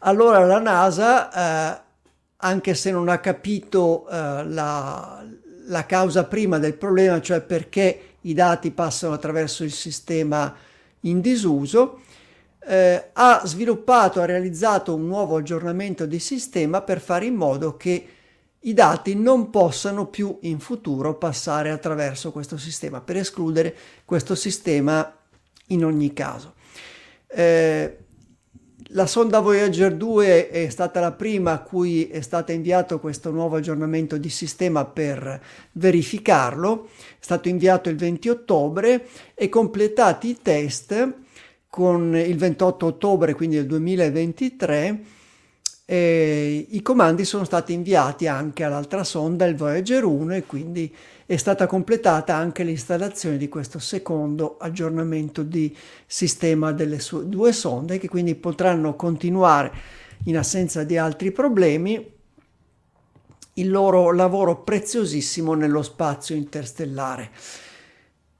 [0.00, 1.88] Allora la NASA, eh,
[2.40, 5.24] anche se non ha capito eh, la,
[5.66, 10.54] la causa prima del problema, cioè perché i dati passano attraverso il sistema
[11.00, 12.00] in disuso,
[12.66, 18.06] eh, ha sviluppato, ha realizzato un nuovo aggiornamento di sistema per fare in modo che
[18.60, 23.74] i dati non possano più in futuro passare attraverso questo sistema, per escludere
[24.04, 25.16] questo sistema
[25.68, 26.54] in ogni caso.
[27.26, 27.96] Eh,
[28.92, 33.56] la sonda Voyager 2 è stata la prima a cui è stato inviato questo nuovo
[33.56, 35.40] aggiornamento di sistema per
[35.72, 36.88] verificarlo.
[36.96, 41.14] È stato inviato il 20 ottobre e completati i test
[41.68, 45.04] con il 28 ottobre, quindi del 2023.
[45.92, 50.94] Eh, I comandi sono stati inviati anche all'altra sonda, il Voyager 1, e quindi
[51.26, 55.76] è stata completata anche l'installazione di questo secondo aggiornamento di
[56.06, 59.72] sistema delle sue due sonde che quindi potranno continuare
[60.26, 62.08] in assenza di altri problemi
[63.54, 67.30] il loro lavoro preziosissimo nello spazio interstellare.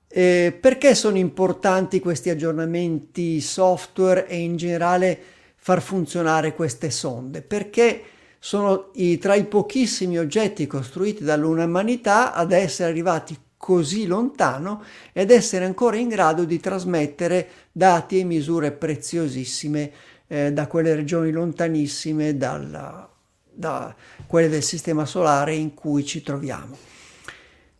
[0.07, 5.39] Eh, perché sono importanti questi aggiornamenti software e in generale
[5.71, 7.43] far funzionare queste sonde?
[7.43, 8.03] Perché
[8.41, 15.65] sono i, tra i pochissimi oggetti costruiti dall'umanità ad essere arrivati così lontano ed essere
[15.65, 19.93] ancora in grado di trasmettere dati e misure preziosissime
[20.27, 23.09] eh, da quelle regioni lontanissime dalla,
[23.49, 23.95] da
[24.27, 26.77] quelle del sistema solare in cui ci troviamo.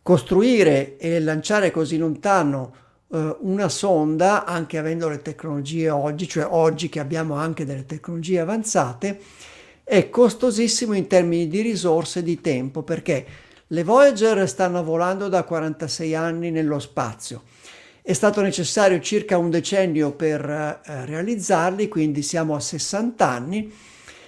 [0.01, 2.73] Costruire e lanciare così lontano
[3.11, 9.19] una sonda, anche avendo le tecnologie oggi, cioè oggi che abbiamo anche delle tecnologie avanzate,
[9.83, 13.25] è costosissimo in termini di risorse e di tempo perché
[13.67, 17.43] le Voyager stanno volando da 46 anni nello spazio.
[18.01, 23.73] È stato necessario circa un decennio per eh, realizzarli, quindi siamo a 60 anni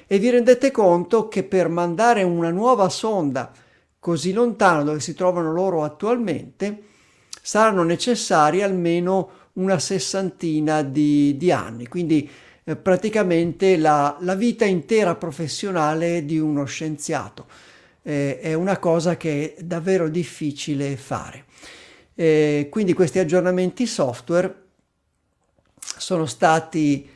[0.06, 3.52] e vi rendete conto che per mandare una nuova sonda
[3.98, 6.92] così lontano dove si trovano loro attualmente
[7.46, 11.88] saranno necessari almeno una sessantina di, di anni.
[11.88, 12.30] Quindi
[12.64, 17.46] eh, praticamente la, la, vita intera professionale di uno scienziato.
[18.02, 21.46] Eh, è una cosa che è davvero difficile fare.
[22.16, 24.62] Eh, quindi questi aggiornamenti software
[25.98, 27.10] sono stati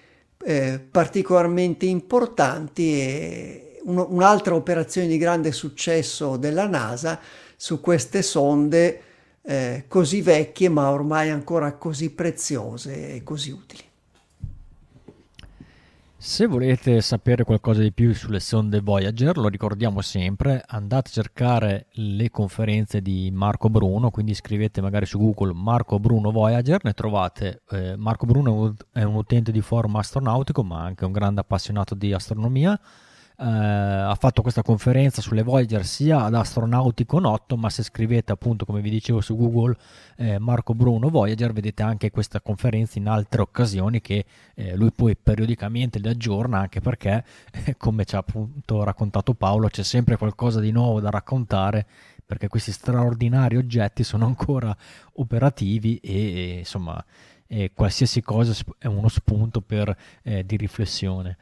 [0.43, 7.19] eh, particolarmente importanti e un, un'altra operazione di grande successo della NASA
[7.55, 9.01] su queste sonde
[9.49, 13.85] eh, così vecchie ma ormai ancora così preziose e così utili.
[16.19, 21.85] Se volete sapere qualcosa di più sulle sonde Voyager, lo ricordiamo sempre, andate a cercare
[21.91, 27.61] le conferenze di Marco Bruno, quindi scrivete magari su Google Marco Bruno Voyager, ne trovate.
[27.69, 32.11] Eh, Marco Bruno è un utente di forum astronautico, ma anche un grande appassionato di
[32.11, 32.77] astronomia
[33.39, 38.65] eh, ha fatto questa conferenza sulle Voyager sia ad Astronautico Notto, ma se scrivete appunto
[38.65, 39.77] come vi dicevo su Google
[40.15, 45.15] eh, Marco Bruno Voyager vedete anche questa conferenza in altre occasioni che eh, lui poi
[45.15, 47.23] periodicamente le aggiorna anche perché
[47.77, 51.85] come ci ha appunto raccontato Paolo c'è sempre qualcosa di nuovo da raccontare
[52.25, 54.75] perché questi straordinari oggetti sono ancora
[55.13, 57.03] operativi e, e insomma
[57.73, 61.37] qualsiasi cosa è uno spunto per, eh, di riflessione.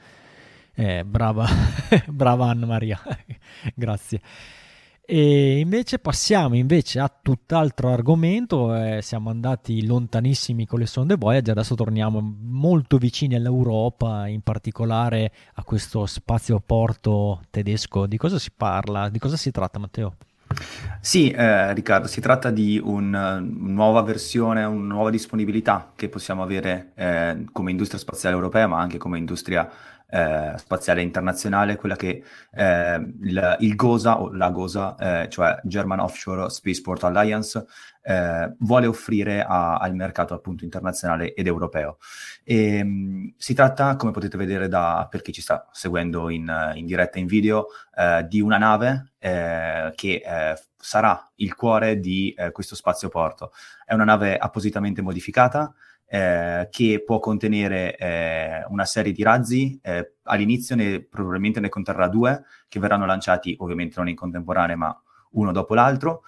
[0.76, 1.48] Eh, brava,
[2.08, 3.00] brava Anna Maria,
[3.74, 4.22] grazie.
[5.08, 11.56] E invece passiamo invece a tutt'altro argomento, eh, siamo andati lontanissimi con le sonde Voyager,
[11.56, 18.08] adesso torniamo molto vicini all'Europa, in particolare a questo spazioporto tedesco.
[18.08, 19.08] Di cosa si parla?
[19.10, 20.16] Di cosa si tratta Matteo?
[21.00, 26.92] Sì, eh, Riccardo, si tratta di una nuova versione, una nuova disponibilità che possiamo avere
[26.96, 29.70] eh, come industria spaziale europea, ma anche come industria
[30.08, 36.00] eh, spaziale internazionale, quella che eh, il, il, GOSA o la GOSA, eh, cioè German
[36.00, 37.66] Offshore Spaceport Alliance,
[38.02, 41.98] eh, vuole offrire a, al mercato appunto internazionale ed europeo.
[42.44, 46.86] E, ehm, si tratta, come potete vedere da, per chi ci sta seguendo in, in
[46.86, 50.22] diretta in video, eh, di una nave eh, che
[50.78, 53.52] sarà il cuore di questo spazioporto.
[53.84, 55.74] È una nave appositamente modificata,
[56.08, 62.08] eh, che può contenere eh, una serie di razzi, eh, all'inizio ne, probabilmente ne conterrà
[62.08, 66.24] due, che verranno lanciati ovviamente non in contemporanea, ma uno dopo l'altro.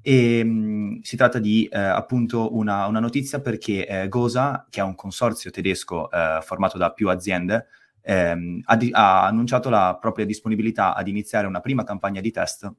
[0.00, 4.80] E, mh, mm, si tratta di eh, appunto una, una, notizia perché eh, GOSA, che
[4.80, 7.68] è un consorzio tedesco eh, formato da più aziende,
[8.02, 12.70] ehm, ha, di- ha, annunciato la propria disponibilità ad iniziare una prima campagna di test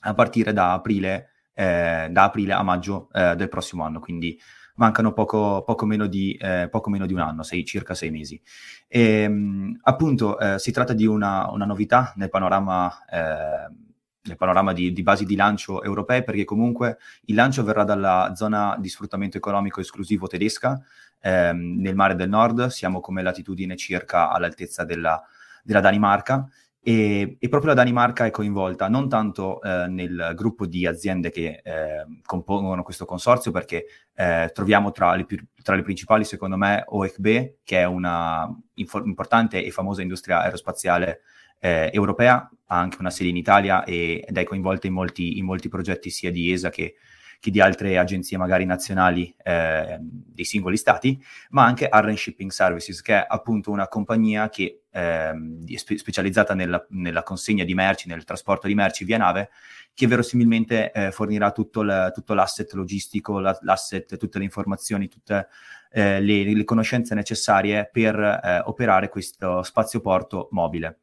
[0.00, 4.38] a partire da aprile, eh, da aprile a maggio eh, del prossimo anno, quindi
[4.76, 8.40] mancano poco, poco, meno, di, eh, poco meno, di, un anno, sei, circa sei mesi.
[8.88, 13.84] E, ehm, appunto eh, si tratta di una, una novità nel panorama eh,
[14.26, 18.76] nel panorama di, di, basi di lancio europee, perché comunque il lancio verrà dalla zona
[18.78, 20.80] di sfruttamento economico esclusivo tedesca,
[21.20, 25.22] ehm, nel mare del nord, siamo come latitudine circa all'altezza della,
[25.62, 26.48] della Danimarca,
[26.88, 31.60] e, e, proprio la Danimarca è coinvolta non tanto eh, nel gruppo di aziende che
[31.64, 35.26] eh, compongono questo consorzio, perché eh, troviamo tra le,
[35.64, 41.22] tra le, principali, secondo me, OECB, che è una infor- importante e famosa industria aerospaziale
[41.58, 45.44] eh, europea, ha anche una sede in Italia e, ed è coinvolta in molti, in
[45.44, 46.94] molti progetti sia di ESA che,
[47.40, 51.20] che di altre agenzie magari nazionali eh, dei singoli stati,
[51.50, 56.84] ma anche Arren Shipping Services, che è appunto una compagnia che, eh, spe- specializzata nella,
[56.90, 59.50] nella, consegna di merci, nel trasporto di merci via nave,
[59.92, 65.48] che verosimilmente eh, fornirà tutto, l- tutto, l'asset logistico, la- l'asset, tutte le informazioni, tutte
[65.90, 71.00] eh, le, le, conoscenze necessarie per eh, operare questo spazioporto mobile.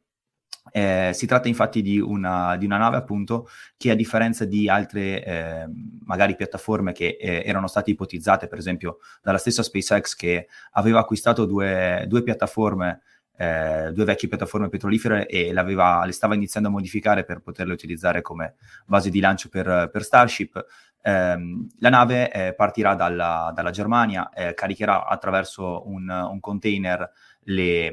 [0.72, 5.22] Eh, si tratta infatti di una, di una, nave appunto che a differenza di altre
[5.22, 5.66] eh,
[6.04, 11.44] magari piattaforme che eh, erano state ipotizzate per esempio dalla stessa SpaceX che aveva acquistato
[11.44, 13.02] due, due piattaforme
[13.36, 18.54] eh, due vecchie piattaforme petrolifere e le stava iniziando a modificare per poterle utilizzare come
[18.86, 20.64] base di lancio per, per Starship.
[21.00, 21.36] Eh,
[21.78, 27.10] la nave eh, partirà dalla, dalla Germania, eh, caricherà attraverso un, un container
[27.44, 27.86] le,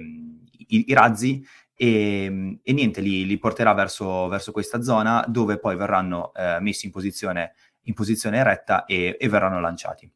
[0.68, 5.58] i, i, razzi e, ehm, e niente, li, li porterà verso, verso, questa zona dove
[5.58, 10.12] poi verranno eh, messi in posizione, in posizione eretta e, e verranno lanciati.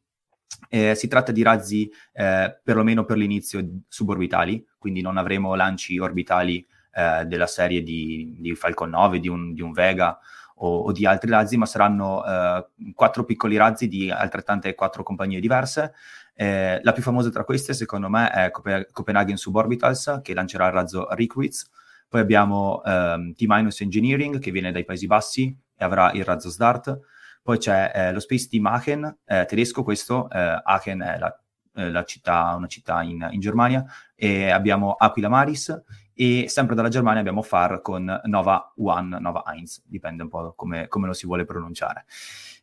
[0.70, 6.66] Eh, si tratta di razzi eh, perlomeno per l'inizio suborbitali, quindi non avremo lanci orbitali
[6.94, 10.18] eh, della serie di, di, Falcon 9, di un, di un Vega
[10.56, 15.40] o, o, di altri razzi, ma saranno eh, quattro piccoli razzi di altrettante quattro compagnie
[15.40, 15.94] diverse,
[16.34, 20.74] eh, la più famosa tra queste, secondo me, è Copen- Copenhagen Suborbitals, che lancerà il
[20.74, 21.70] razzo Recruits.
[22.08, 27.00] Poi abbiamo ehm, T-Minus Engineering, che viene dai Paesi Bassi e avrà il razzo Start.
[27.46, 31.40] Poi c'è eh, lo Space Team Aachen, eh, tedesco questo, eh, Aachen è la,
[31.76, 35.84] eh, la città, una città in, in, Germania, e abbiamo Aquila Maris,
[36.16, 40.88] e sempre dalla Germania abbiamo FAR con Nova One, Nova 1, dipende un po' come,
[40.88, 42.06] come lo si vuole pronunciare.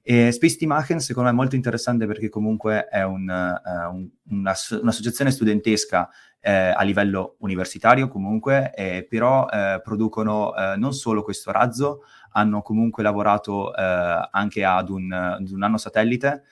[0.03, 4.11] E Space Team Aachen secondo me è molto interessante perché comunque è un, uh, un,
[4.31, 6.11] una, un'associazione studentesca
[6.45, 12.63] eh, a livello universitario comunque, eh, però eh, producono eh, non solo questo razzo, hanno
[12.63, 16.43] comunque lavorato eh, anche ad un, ad un nanosatellite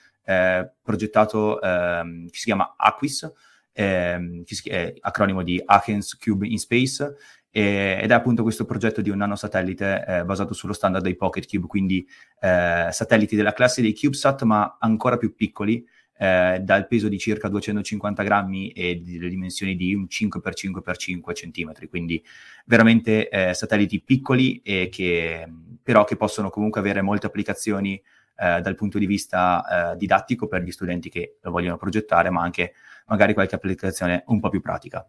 [0.81, 3.29] progettato ehm, che si chiama Aquis,
[3.73, 7.15] ehm, che è acronimo di Athens Cube in Space,
[7.49, 11.45] e, ed è appunto questo progetto di un nanosatellite eh, basato sullo standard dei Pocket
[11.47, 12.07] Cube, quindi
[12.39, 15.85] eh, satelliti della classe dei CubeSat, ma ancora più piccoli,
[16.21, 22.23] eh, dal peso di circa 250 grammi e delle dimensioni di un 5x5x5 centimetri, quindi
[22.65, 27.99] veramente eh, satelliti piccoli e che però che possono comunque avere molte applicazioni
[28.35, 32.43] eh, dal punto di vista eh, didattico per gli studenti che lo vogliono progettare, ma
[32.43, 32.73] anche
[33.07, 35.03] magari qualche applicazione un po' più pratica.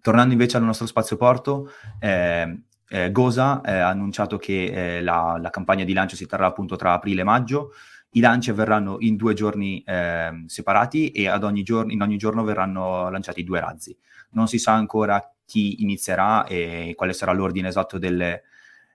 [0.00, 5.84] Tornando invece al nostro spazio porto, eh, eh, Gosa ha annunciato che la, la, campagna
[5.84, 7.72] di lancio si terrà appunto tra aprile e maggio.
[8.10, 13.10] I lanci avverranno in due giorni ehm, separati e ogni giorno, in ogni giorno verranno
[13.10, 13.96] lanciati due razzi.
[14.30, 18.42] Non si sa ancora chi inizierà e quale sarà l'ordine esatto delle,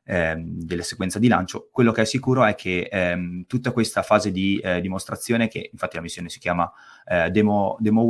[0.05, 1.69] ehm, delle sequenze di lancio.
[1.71, 5.95] Quello che è sicuro è che ehm, tutta questa fase di eh, dimostrazione, che infatti
[5.95, 6.71] la missione si chiama
[7.05, 8.05] eh, Demo, Demo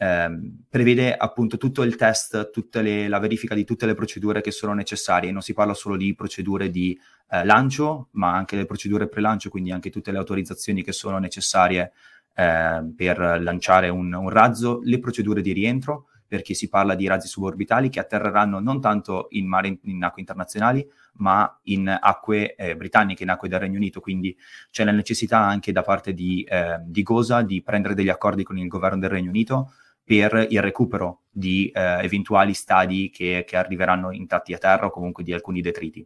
[0.00, 4.72] ehm, prevede appunto tutto il test, le, la verifica di tutte le procedure che sono
[4.72, 5.30] necessarie.
[5.30, 6.98] Non si parla solo di procedure di
[7.30, 11.92] eh, lancio, ma anche le procedure pre-lancio, quindi anche tutte le autorizzazioni che sono necessarie
[12.34, 17.26] eh, per lanciare un, un razzo, le procedure di rientro, perché si parla di razzi
[17.26, 23.24] suborbitali che atterreranno non tanto in mare in, acque internazionali, ma in acque eh, britanniche,
[23.24, 24.00] in acque del Regno Unito.
[24.00, 24.34] Quindi
[24.70, 28.56] c'è la necessità anche da parte di, eh, di GOSA di prendere degli accordi con
[28.56, 29.72] il governo del Regno Unito
[30.10, 35.22] per il recupero di eh, eventuali stadi che, che, arriveranno intatti a terra o comunque
[35.22, 36.04] di alcuni detriti.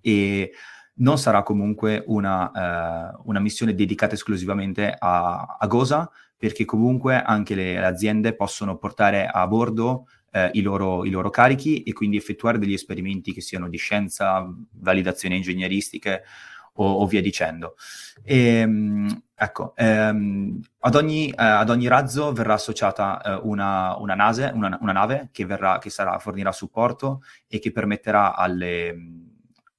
[0.00, 0.52] E
[0.94, 7.54] non sarà comunque una, eh, una missione dedicata esclusivamente a, a, Gosa, perché comunque anche
[7.54, 12.16] le, le aziende possono portare a bordo eh, i, loro, i, loro, carichi e quindi
[12.16, 16.22] effettuare degli esperimenti che siano di scienza, validazioni ingegneristiche
[16.74, 17.76] o, o via dicendo.
[18.22, 24.14] E, ehm, ecco, ehm, ad, ogni, eh, ad, ogni, razzo verrà associata eh, una, una,
[24.14, 28.94] nase, una, una, nave che, verrà, che sarà, fornirà supporto e che permetterà alle,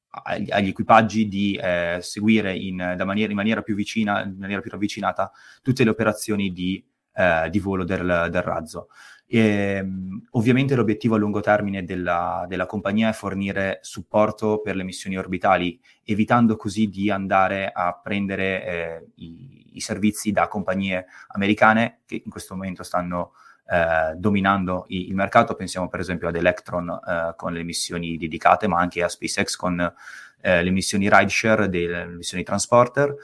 [0.09, 5.31] agli, equipaggi di eh, seguire in, maniera, in, maniera, più vicina, in maniera più ravvicinata
[5.61, 8.89] tutte le operazioni di, eh, di volo del, del razzo.
[9.33, 14.83] E, ehm, ovviamente l'obiettivo a lungo termine della, della, compagnia è fornire supporto per le
[14.83, 22.01] missioni orbitali, evitando così di andare a prendere eh, i, i, servizi da compagnie americane
[22.05, 23.31] che in questo momento stanno
[23.67, 25.55] eh, dominando i, il mercato.
[25.55, 29.93] Pensiamo per esempio ad Electron eh, con le missioni dedicate, ma anche a SpaceX con
[30.41, 33.15] eh, le missioni rideshare, delle missioni transporter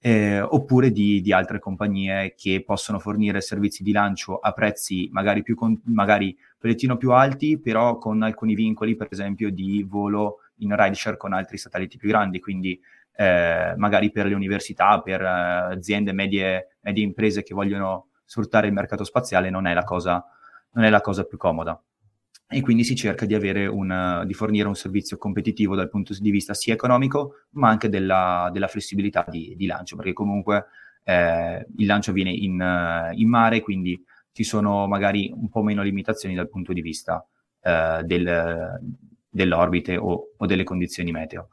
[0.00, 5.42] eh, oppure di, di, altre compagnie che possono fornire servizi di lancio a prezzi magari
[5.42, 10.74] più con, magari pellettino più alti, però con alcuni vincoli, per esempio, di volo in
[10.76, 12.80] rideshare con altri satelliti più grandi, quindi
[13.16, 18.72] eh, magari per le università, per uh, aziende medie, medie imprese che vogliono sfruttare il
[18.72, 20.24] mercato spaziale non è la cosa,
[20.72, 21.80] non è la cosa più comoda
[22.48, 23.34] e quindi si cerca di,
[23.66, 28.50] una, di, fornire un servizio competitivo dal punto di vista sia economico, ma anche della,
[28.52, 30.66] della flessibilità di, di, lancio, perché comunque
[31.02, 36.36] eh, il lancio avviene in, in, mare, quindi ci sono magari un po' meno limitazioni
[36.36, 37.26] dal punto di vista
[37.62, 38.80] eh, del,
[39.28, 41.48] dell'orbite o, o, delle condizioni meteo.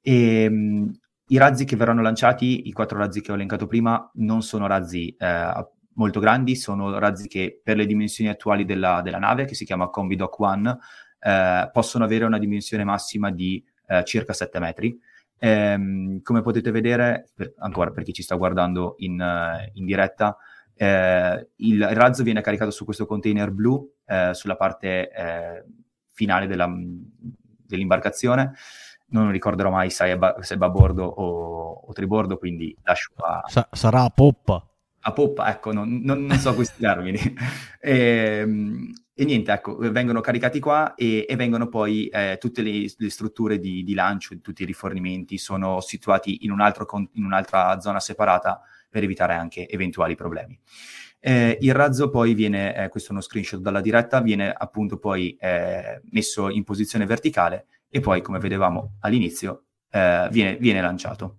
[0.00, 4.40] E, mh, I razzi che verranno lanciati, i quattro razzi che ho elencato prima, non
[4.40, 9.44] sono razzi eh, molto grandi, sono razzi che per le dimensioni attuali della, della nave,
[9.44, 10.78] che si chiama Convidoc One,
[11.20, 14.98] eh, possono avere una dimensione massima di eh, circa 7 metri.
[15.38, 20.36] Ehm, come potete vedere, per, ancora per chi ci sta guardando in, uh, in diretta,
[20.74, 25.64] eh, il razzo viene caricato su questo container blu eh, sulla parte eh,
[26.12, 26.72] finale della,
[27.66, 28.54] dell'imbarcazione.
[29.08, 33.42] Non ricorderò mai se è, ba- se è babordo o, o tribordo, quindi lascio a...
[33.46, 34.66] Sa- sarà a poppa
[35.04, 37.18] a poppa, ecco, non, non, non so questi termini.
[37.80, 42.86] e, ehm, e, niente, ecco, vengono caricati qua e, e vengono poi eh, tutte le,
[42.96, 47.78] le strutture di, di, lancio, tutti i rifornimenti sono situati in, un altro, in, un'altra
[47.80, 50.58] zona separata per evitare anche eventuali problemi.
[51.18, 55.36] Eh, il razzo poi viene, eh, questo è uno screenshot dalla diretta, viene appunto poi
[55.38, 61.38] eh, messo in posizione verticale e poi, come vedevamo all'inizio, eh, viene, viene lanciato.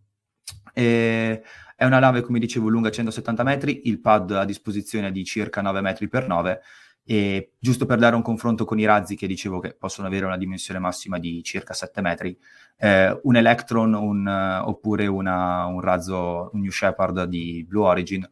[0.74, 1.43] E,
[1.76, 5.62] è una nave, come dicevo, lunga 170 metri, il pad a disposizione è di circa
[5.62, 6.62] 9 metri per 9
[7.06, 10.38] e giusto per dare un confronto con i razzi che dicevo che possono avere una
[10.38, 12.38] dimensione massima di circa 7 metri,
[12.78, 18.28] eh, un Electron un, uh, oppure una, un razzo, un New Shepard di Blue Origin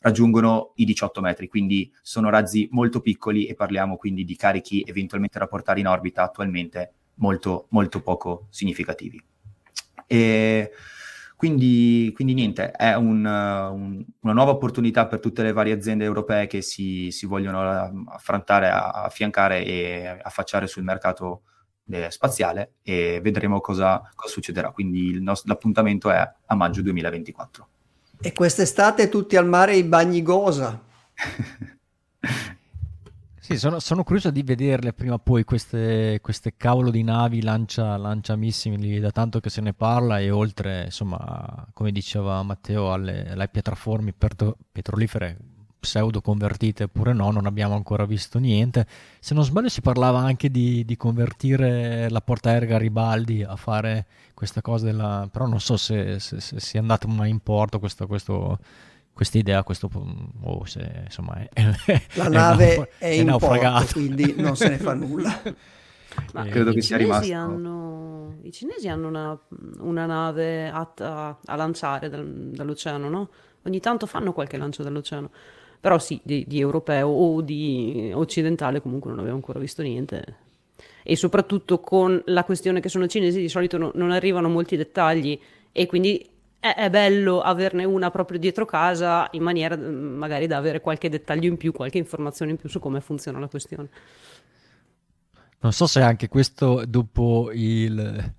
[0.00, 5.38] raggiungono i 18 metri, quindi sono razzi molto piccoli e parliamo quindi di carichi eventualmente
[5.38, 9.22] da portare in orbita attualmente molto, molto poco significativi.
[10.06, 10.70] E
[11.36, 16.46] quindi, quindi niente, è un, un, una nuova opportunità per tutte le varie aziende europee
[16.46, 21.42] che si, si vogliono eh, affrontare, affiancare e affacciare sul mercato
[21.90, 24.70] eh, spaziale e vedremo cosa, cosa succederà.
[24.70, 27.68] Quindi nostro, l'appuntamento è a maggio 2024.
[28.18, 30.82] E quest'estate tutti al mare i bagni Gosa.
[33.46, 37.96] Sì, sono, sono, curioso di vederle prima o poi queste, queste cavolo di navi lancia,
[37.96, 43.46] lanciamissimi da tanto che se ne parla e oltre, insomma, come diceva Matteo, alle, alle
[43.46, 45.36] piattaforme petro, petrolifere
[45.78, 48.84] pseudo convertite oppure no, non abbiamo ancora visto niente.
[49.20, 54.60] Se non sbaglio si parlava anche di, di convertire la portaerga Garibaldi a fare questa
[54.60, 55.28] cosa della...
[55.30, 58.58] però non so se sia andato mai in porto questo, questo
[59.16, 59.88] questa idea, questo,
[60.42, 61.64] oh, se, insomma, è,
[62.16, 65.40] la nave è, naufra- è in porto, quindi non se ne fa nulla.
[66.34, 67.32] Ma eh, credo che sia rimasto.
[67.32, 69.38] Hanno, I cinesi hanno una,
[69.78, 73.30] una nave atta a lanciare dal, dall'oceano, no?
[73.62, 75.30] Ogni tanto fanno qualche lancio dall'oceano.
[75.80, 80.36] Però sì, di, di, europeo o di occidentale comunque non avevo ancora visto niente.
[81.02, 85.40] E soprattutto con la questione che sono cinesi, di solito no, non arrivano molti dettagli
[85.72, 86.35] e quindi
[86.74, 91.08] è, è, bello averne una proprio dietro casa in maniera mm, magari da avere qualche
[91.08, 93.88] dettaglio in più, qualche informazione in più su come funziona la questione.
[95.60, 98.34] Non so se anche questo dopo il...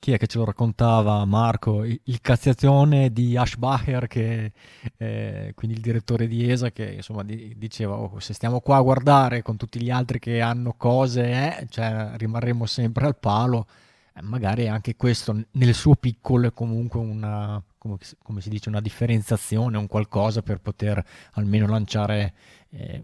[0.00, 1.22] Chi è che ce lo raccontava?
[1.26, 4.52] Marco, il, il cazziazione di Ashbacher, che,
[4.96, 8.80] eh, quindi il direttore di ESA, che insomma di, diceva oh, se stiamo qua a
[8.80, 13.66] guardare con tutti gli altri che hanno cose, eh, cioè, rimarremo sempre al palo
[14.14, 18.80] eh, magari anche questo nel suo piccolo è comunque una, come, come, si dice, una
[18.80, 21.02] differenziazione, un qualcosa per poter
[21.32, 22.34] almeno lanciare
[22.72, 23.02] eh,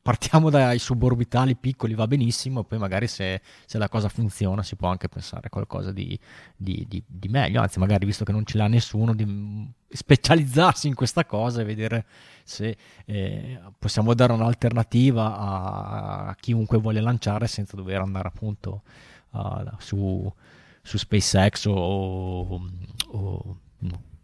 [0.00, 4.88] partiamo dai suborbitali piccoli, va benissimo, poi magari se, se, la cosa funziona si può
[4.88, 6.16] anche pensare a qualcosa di,
[6.56, 10.94] di, di, di, meglio, anzi magari visto che non ce l'ha nessuno, di specializzarsi in
[10.94, 12.06] questa cosa e vedere
[12.44, 18.82] se eh, possiamo dare un'alternativa a, a, chiunque vuole lanciare senza dover andare appunto
[19.30, 20.32] uh, su,
[20.80, 22.60] su, SpaceX o, o,
[23.10, 23.58] o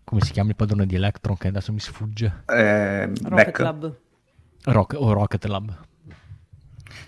[0.08, 2.44] come si chiama il padrone di Electron che adesso mi sfugge?
[2.46, 3.98] Eh, Rocket Lab.
[4.64, 5.78] Rock, o Rocket Lab.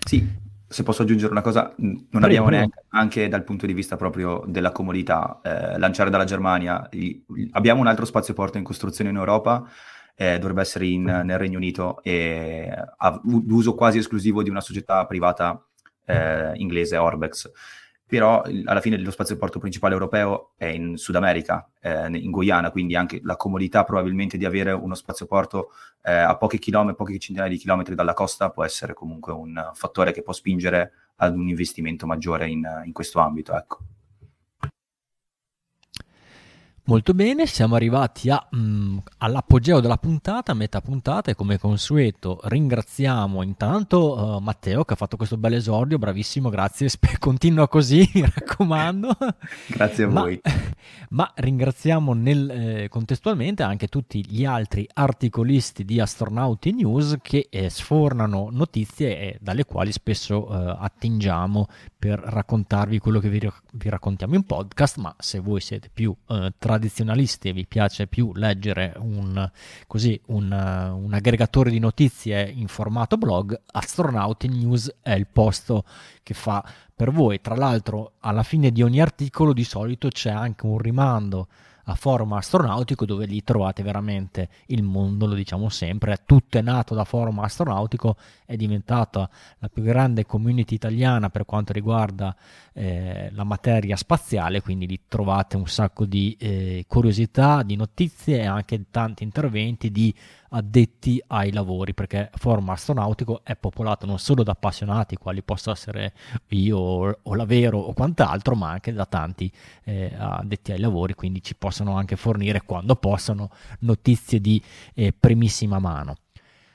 [0.05, 0.27] Sì,
[0.67, 2.25] se posso aggiungere una cosa, non Prego.
[2.25, 6.87] abbiamo neanche, anche dal punto di vista proprio della comodità, eh, lanciare dalla Germania.
[6.91, 7.23] I,
[7.53, 9.67] abbiamo un altro spazioporto in costruzione in Europa,
[10.15, 15.03] eh, dovrebbe essere in, nel Regno Unito e ha l'uso quasi esclusivo di una società
[15.07, 15.59] privata
[16.05, 17.49] eh, inglese, Orbex
[18.11, 22.93] però alla fine lo spazio-porto principale europeo è in Sud America, eh, in Guyana, quindi
[22.93, 25.69] anche la comodità probabilmente di avere uno spazio-porto
[26.03, 30.11] eh, a pochi chilometri, poche centinaia di chilometri dalla costa può essere comunque un fattore
[30.11, 33.55] che può spingere ad un investimento maggiore in, in questo ambito.
[33.55, 33.77] Ecco.
[36.83, 42.39] Molto bene, siamo arrivati a, mh, mm, all'apogeo della puntata, metà puntata e come consueto
[42.43, 48.09] ringraziamo intanto uh, Matteo che ha fatto questo bel esordio, bravissimo, grazie, Sp- continua così,
[48.15, 49.15] mi raccomando.
[49.67, 50.41] grazie a voi.
[50.43, 50.51] Ma,
[51.09, 57.69] ma ringraziamo nel, eh, contestualmente anche tutti gli altri articolisti di Astronauti News che eh,
[57.69, 61.67] sfornano notizie e dalle quali spesso eh, attingiamo
[62.01, 66.51] per raccontarvi quello che vi, vi, raccontiamo in podcast, ma se voi siete più eh,
[66.71, 69.49] tradizionalisti vi piace più leggere un,
[69.87, 75.83] così, un, un, aggregatore di notizie in formato blog, Astronauti News è il posto
[76.23, 76.63] che fa
[76.95, 77.41] per voi.
[77.41, 81.47] Tra l'altro, alla fine di ogni articolo di solito c'è anche un rimando
[81.91, 86.95] a Forum Astronautico dove lì trovate veramente il mondo, lo diciamo sempre, tutto è nato
[86.95, 88.15] da Forum Astronautico,
[88.45, 89.29] è diventata
[89.59, 92.35] la più grande community italiana per quanto riguarda
[92.73, 98.45] eh, la materia spaziale, quindi lì trovate un sacco di eh, curiosità, di notizie e
[98.45, 100.13] anche tanti interventi di
[100.53, 106.13] addetti ai lavori, perché Forum Astronautico è popolato non solo da appassionati, quali posso essere
[106.49, 109.51] io o Lavero o quant'altro, ma anche da tanti
[109.83, 113.49] eh, addetti ai lavori, quindi ci possono anche fornire quando possono
[113.79, 114.61] notizie di
[114.93, 116.15] eh, primissima mano.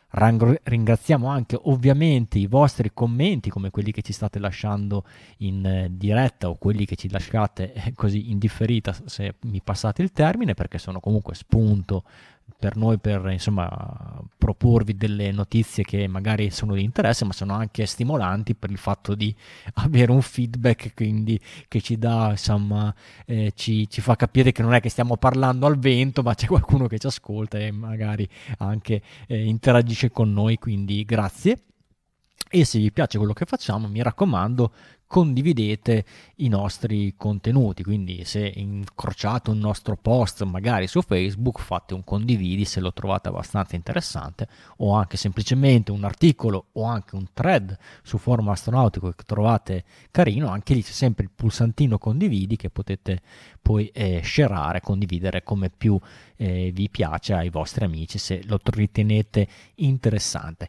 [0.08, 5.04] Ringraziamo anche ovviamente i vostri commenti come quelli che ci state lasciando
[5.38, 10.00] in eh, diretta o quelli che ci lasciate eh, così in differita se mi passate
[10.00, 12.04] il termine perché sono comunque spunto
[12.58, 17.84] per noi per insomma proporvi delle notizie che magari sono di interesse ma sono anche
[17.84, 19.34] stimolanti per il fatto di
[19.74, 21.38] avere un feedback quindi
[21.68, 22.94] che ci dà insomma
[23.26, 26.46] eh, ci, ci, fa capire che non è che stiamo parlando al vento ma c'è
[26.46, 28.28] qualcuno che ci ascolta e magari
[28.58, 31.60] anche eh, interagisce con noi quindi grazie.
[32.48, 34.72] E se vi piace quello che facciamo mi raccomando
[35.06, 36.04] condividete
[36.36, 37.82] i nostri contenuti.
[37.82, 43.28] Quindi se incrociate un nostro post magari su Facebook, fate un condividi se lo trovate
[43.28, 44.48] abbastanza interessante
[44.78, 50.48] o anche semplicemente un articolo o anche un thread su forum astronautico che trovate carino,
[50.48, 53.20] anche lì c'è sempre il pulsantino condividi che potete
[53.62, 55.98] poi eh, shareare, condividere come più
[56.36, 60.68] eh, vi piace ai vostri amici se lo ritenete interessante.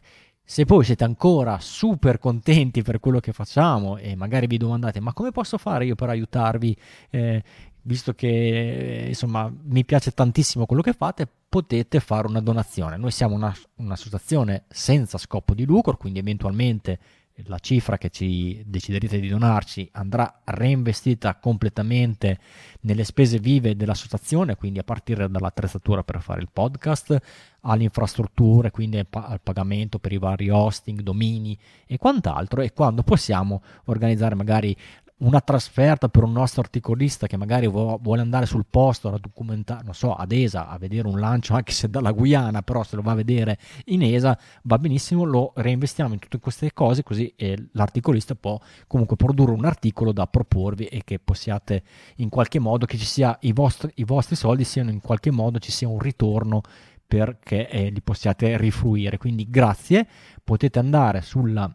[0.50, 5.12] Se poi siete ancora super contenti per quello che facciamo e magari vi domandate ma
[5.12, 6.74] come posso fare io per aiutarvi,
[7.10, 7.42] eh,
[7.82, 12.96] visto che insomma mi piace tantissimo quello che fate, potete fare una donazione.
[12.96, 16.98] Noi siamo una, un'associazione senza scopo di lucro, quindi eventualmente
[17.46, 22.38] la cifra che ci deciderete di donarci andrà reinvestita completamente
[22.80, 27.16] nelle spese vive dell'associazione, quindi a partire dall'attrezzatura per fare il podcast,
[27.62, 33.62] alle infrastrutture, quindi al pagamento per i vari hosting, domini e quant'altro e quando possiamo
[33.84, 34.76] organizzare magari
[35.18, 39.94] una trasferta per un nostro articolista che magari vuole andare sul posto a documentare, non
[39.94, 43.12] so, ad ESA a vedere un lancio anche se dalla Guyana, però se lo va
[43.12, 47.34] a vedere in ESA va benissimo, lo reinvestiamo in tutte queste cose così
[47.72, 51.82] l'articolista può comunque produrre un articolo da proporvi e che possiate
[52.16, 55.58] in qualche modo che ci sia i vostri, i vostri soldi siano in qualche modo
[55.58, 56.62] ci sia un ritorno
[57.08, 59.16] perché eh, li possiate rifluire.
[59.16, 60.06] Quindi grazie,
[60.44, 61.72] potete andare sulla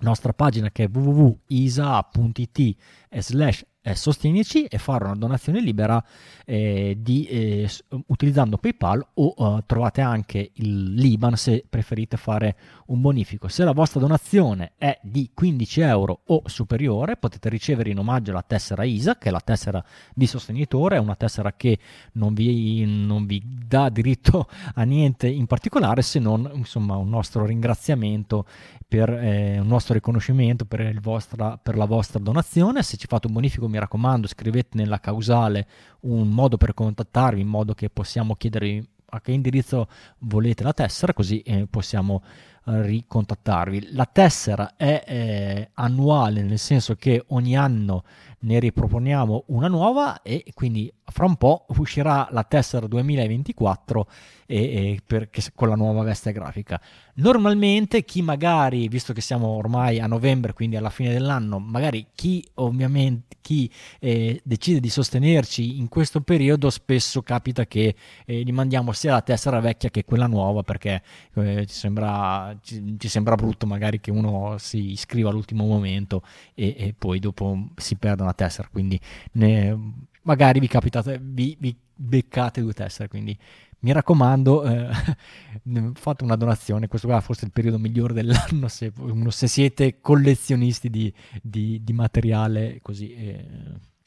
[0.00, 2.76] nostra pagina che è www.isa.it
[3.18, 6.02] slash eh, sostenerci e fare una donazione libera
[6.46, 7.68] eh, di, eh,
[8.06, 12.56] utilizzando PayPal o uh, trovate anche il Liban se preferite fare
[12.86, 13.48] un bonifico.
[13.48, 18.42] Se la vostra donazione è di 15 euro o superiore potete ricevere in omaggio la
[18.42, 21.78] tessera ISA che è la tessera di sostenitore, è una tessera che
[22.12, 27.44] non vi, non vi dà diritto a niente in particolare se non insomma, un nostro
[27.44, 28.46] ringraziamento
[28.86, 32.82] per eh, un nostro riconoscimento per, vostra, per, la vostra donazione.
[32.82, 35.66] Se ci fate un bonifico, mi raccomando, scrivete nella causale
[36.00, 41.12] un modo per contattarvi in modo che possiamo chiedervi a che indirizzo volete la tessera,
[41.12, 42.22] così eh, possiamo
[42.66, 43.92] eh, ricontattarvi.
[43.92, 48.04] La tessera è eh, annuale, nel senso che ogni anno
[48.44, 54.06] ne riproponiamo una nuova e quindi fra un po' uscirà la tessera 2024
[54.46, 56.80] e, e per, con la nuova veste grafica.
[57.16, 62.46] Normalmente chi magari, visto che siamo ormai a novembre, quindi alla fine dell'anno, magari chi
[62.54, 63.70] ovviamente chi
[64.00, 69.20] eh, decide di sostenerci in questo periodo, spesso capita che eh, gli mandiamo sia la
[69.20, 71.02] tessera vecchia che quella nuova perché
[71.34, 76.22] eh, ci, sembra, ci, ci, sembra, brutto magari che uno si iscriva all'ultimo momento
[76.54, 78.68] e, e poi dopo si perda una tessera.
[78.70, 79.00] Quindi
[79.32, 79.78] ne,
[80.22, 83.08] magari vi capitate, vi, vi beccate due tessere.
[83.08, 83.36] Quindi
[83.80, 84.88] mi raccomando, eh,
[85.94, 88.92] fate una donazione, questo qua è forse il periodo migliore dell'anno se,
[89.28, 91.12] se siete collezionisti di,
[91.42, 93.46] di, di materiale così, eh,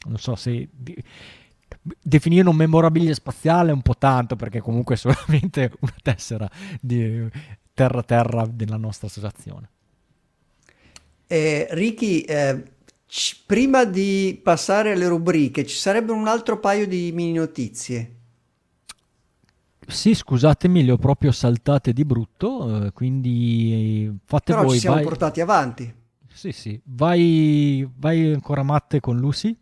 [0.07, 0.69] non so se...
[0.71, 0.95] Di,
[2.01, 6.49] definire un memorabilia spaziale è un po' tanto perché comunque è solamente una tessera
[6.79, 7.27] di
[7.73, 9.69] terra terra della nostra associazione.
[11.27, 12.63] Eh, Ricky, eh,
[13.07, 18.11] c- prima di passare alle rubriche ci sarebbe un altro paio di mini notizie.
[19.87, 24.73] Sì, scusatemi, le ho proprio saltate di brutto, eh, quindi fate Però voi.
[24.73, 25.05] ci siamo vai...
[25.05, 25.93] portati avanti.
[26.27, 26.79] Sì, sì.
[26.83, 29.57] Vai, vai ancora matte con Lucy?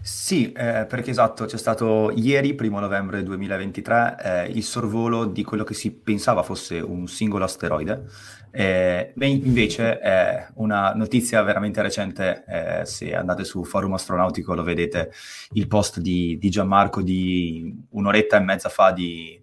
[0.00, 5.64] Sì, eh, perché esatto, c'è stato ieri, primo novembre 2023, eh, il sorvolo di quello
[5.64, 8.06] che si pensava fosse un singolo asteroide.
[8.50, 15.12] Eh, invece è una notizia veramente recente, eh, se andate su Forum Astronautico lo vedete,
[15.52, 19.38] il post di, di Gianmarco di un'oretta e mezza fa di,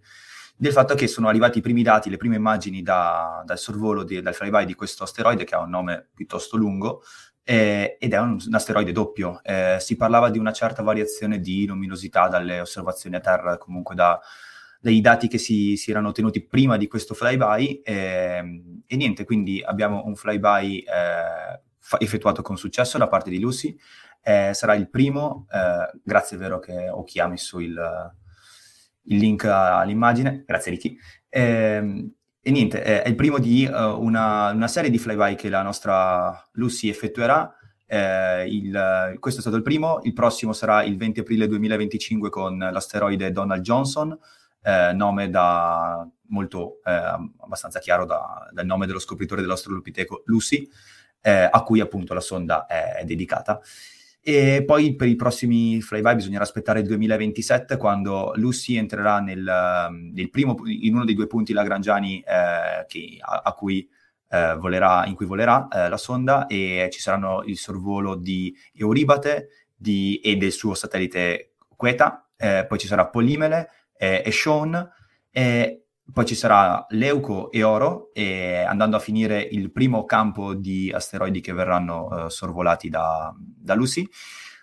[0.55, 4.21] del fatto che sono arrivati i primi dati, le prime immagini da, dal sorvolo, di,
[4.21, 7.03] dal flyby di questo asteroide che ha un nome piuttosto lungo,
[7.47, 9.39] eh, ed è un, un asteroide doppio.
[9.43, 14.19] Eh, si parlava di una certa variazione di luminosità dalle osservazioni a terra, comunque da,
[14.81, 17.81] dai dati che si, si, erano ottenuti prima di questo flyby.
[17.83, 23.39] Eh, e niente, quindi abbiamo un flyby eh, fa- effettuato con successo da parte di
[23.39, 23.77] Lucy.
[24.23, 28.11] Eh, sarà il primo, eh, grazie è vero che Oki ha messo il,
[29.03, 30.97] il link all'immagine, grazie Ricky.
[32.47, 35.63] E niente, è, è il primo di uh, una, una, serie di flyby che la
[35.63, 37.51] nostra Lucy effettuerà.
[37.87, 42.59] Eh, il, questo è stato il primo, il prossimo sarà il 20 aprile 2025 con
[42.59, 44.15] l'asteroide Donald Johnson,
[44.61, 50.69] eh, nome da, molto eh, abbastanza chiaro da, dal nome dello scopritore dell'Australopiteco Lucy,
[51.21, 53.59] eh, a cui appunto la sonda è, è dedicata.
[54.27, 59.39] E poi per i prossimi flyby bisognerà aspettare il 2027 quando Lucy entrerà nel,
[60.13, 63.87] nel primo, in uno dei due punti lagrangiani eh, che, a, a, cui,
[64.31, 69.67] eh, volerà, in cui volerà eh, la sonda e ci saranno il sorvolo di Euribate
[69.75, 74.89] di, e del suo satellite Queta, eh, poi ci sarà Polimele eh, e Sean
[75.29, 80.91] e poi ci sarà Leuco e Oro, e andando a finire il primo campo di
[80.91, 84.07] asteroidi che verranno uh, sorvolati da, da, Lucy.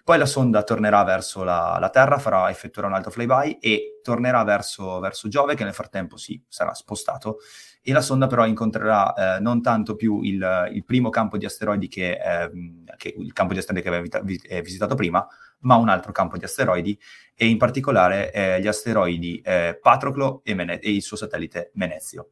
[0.04, 4.42] Poi la sonda tornerà verso la, la, Terra, farà, effettuerà un altro flyby e tornerà
[4.44, 7.38] verso, verso, Giove, che nel frattempo si sarà spostato.
[7.82, 11.88] E la sonda però incontrerà eh, non tanto più il, il, primo campo di asteroidi
[11.88, 12.50] che, eh,
[12.96, 15.26] che, il campo di asteroidi che aveva eh, visitato prima,
[15.62, 16.98] ma un altro campo di asteroidi,
[17.34, 22.30] e in particolare eh, gli asteroidi eh, Patroclo e, Mene- e, il suo satellite Menezio.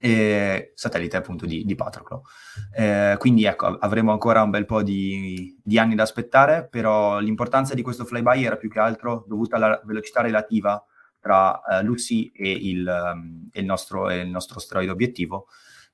[0.00, 2.24] E, satellite appunto di, di Patroclo.
[2.74, 7.74] Eh, quindi ecco, avremo ancora un bel po' di, di, anni da aspettare, però l'importanza
[7.74, 10.82] di questo flyby era più che altro dovuta alla velocità relativa
[11.20, 15.46] tra uh, Lucy e il, um, il, nostro, il nostro asteroide obiettivo,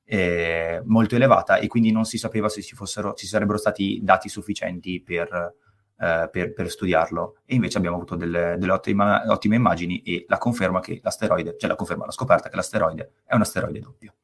[0.04, 4.28] eh, molto elevata e quindi non si sapeva se ci, fossero, ci sarebbero stati dati
[4.28, 5.54] sufficienti per
[5.98, 7.38] eh, per, per, studiarlo.
[7.44, 11.68] E invece abbiamo avuto delle, delle ottime, ottime, immagini e la conferma che l'asteroide, cioè
[11.68, 14.14] la conferma, la scoperta che l'asteroide è un asteroide doppio.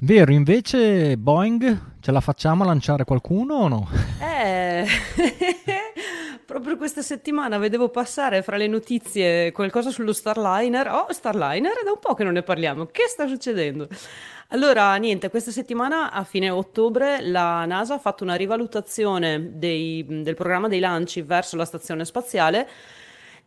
[0.00, 3.88] Vero, invece Boeing ce la facciamo a lanciare qualcuno o no?
[4.20, 4.84] Eh,
[6.52, 10.86] Proprio questa settimana vedevo passare fra le notizie qualcosa sullo Starliner.
[10.86, 12.84] Oh, Starliner, è da un po' che non ne parliamo.
[12.84, 13.88] Che sta succedendo?
[14.48, 20.34] Allora, niente, questa settimana a fine ottobre la NASA ha fatto una rivalutazione dei, del
[20.34, 22.68] programma dei lanci verso la stazione spaziale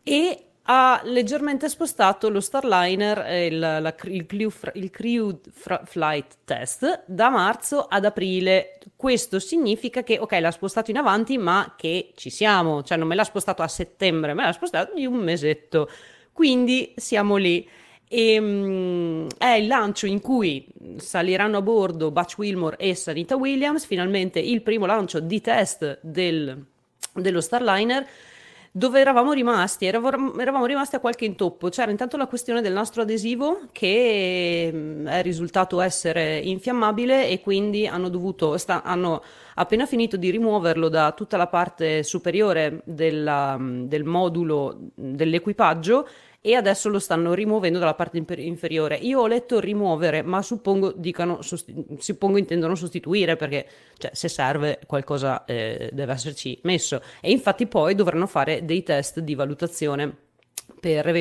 [0.02, 5.40] e ha leggermente spostato lo Starliner, il, la, il, crew, il crew
[5.84, 8.80] Flight Test, da marzo ad aprile.
[8.96, 13.14] Questo significa che, ok, l'ha spostato in avanti, ma che ci siamo, cioè non me
[13.14, 15.88] l'ha spostato a settembre, me l'ha spostato di un mesetto.
[16.32, 17.68] Quindi siamo lì.
[18.08, 20.66] E, um, è il lancio in cui
[20.98, 26.66] saliranno a bordo Butch Wilmore e Sanita Williams, finalmente il primo lancio di test del,
[27.14, 28.08] dello Starliner
[28.78, 29.86] dove eravamo rimasti?
[29.86, 31.70] Eravamo, eravamo, rimasti a qualche intoppo.
[31.70, 37.88] C'era intanto la questione del nastro adesivo che mm, è risultato essere infiammabile e quindi
[37.88, 39.24] hanno dovuto, sta, hanno
[39.54, 46.06] appena finito di rimuoverlo da tutta la parte superiore della, mm, del modulo dell'equipaggio
[46.46, 48.98] e adesso lo stanno rimuovendo dalla parte inferiore.
[48.98, 53.68] Io ho letto rimuovere, ma suppongo, dicano, sosti- suppongo intendono sostituire perché
[53.98, 57.02] cioè, se serve qualcosa eh, deve esserci messo.
[57.20, 60.16] E infatti poi dovranno fare dei test di valutazione
[60.80, 61.12] per,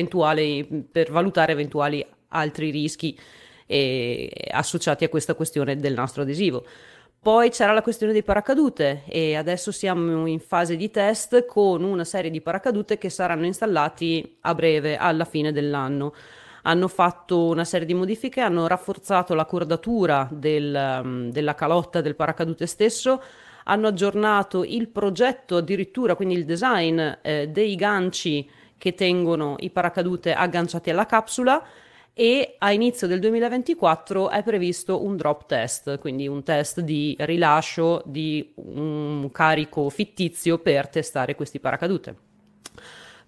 [0.91, 3.17] per valutare eventuali altri rischi
[3.65, 6.67] eh, associati a questa questione del nastro adesivo.
[7.25, 12.03] Poi c'era la questione dei paracadute e adesso siamo in fase di test con una
[12.03, 16.13] serie di paracadute che saranno installati a breve, alla fine dell'anno.
[16.61, 22.15] Hanno fatto una serie di modifiche, hanno rafforzato la cordatura del, mm, della calotta del
[22.15, 23.19] paracadute stesso,
[23.63, 28.47] hanno aggiornato il progetto addirittura, quindi il design eh, dei ganci
[28.77, 31.65] che tengono i paracadute agganciati alla capsula
[32.17, 38.01] e a inizio del 2024 è previsto un drop test, quindi un test di rilascio
[38.05, 42.15] di un carico fittizio per testare questi paracadute.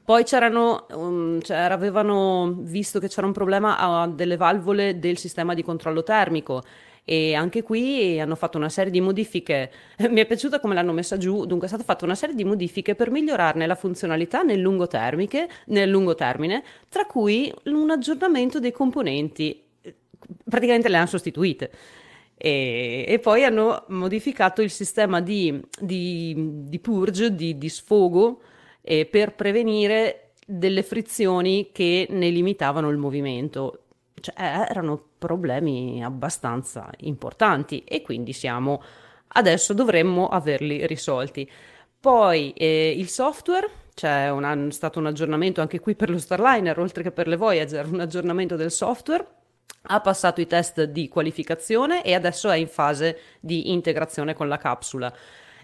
[0.06, 5.54] Poi c'erano, um, cioè, avevano visto che c'era un problema a delle valvole del sistema
[5.54, 6.64] di controllo termico
[7.10, 9.72] e anche qui hanno fatto una serie di modifiche.
[10.10, 12.96] Mi è piaciuta come l'hanno messa giù, dunque è stata fatta una serie di modifiche
[12.96, 18.74] per migliorarne la funzionalità nel lungo, termiche, nel lungo termine, tra cui un aggiornamento dei
[18.74, 19.64] componenti.
[20.50, 21.72] Praticamente le hanno sostituite.
[22.36, 26.36] E, e, poi hanno modificato il sistema di, di,
[26.68, 28.42] di purge, di, di sfogo,
[28.82, 33.84] eh, per prevenire delle frizioni che ne limitavano il movimento
[34.20, 38.82] cioè, eh, erano problemi abbastanza importanti e quindi siamo
[39.30, 41.50] adesso dovremmo averli risolti.
[42.00, 47.04] Poi eh, il software, c'è un, stato un aggiornamento anche qui per lo Starliner, oltre
[47.04, 49.26] che per le Voyager, un aggiornamento del software.
[49.90, 54.58] Ha passato i test di qualificazione e adesso è in fase di integrazione con la
[54.58, 55.14] capsula.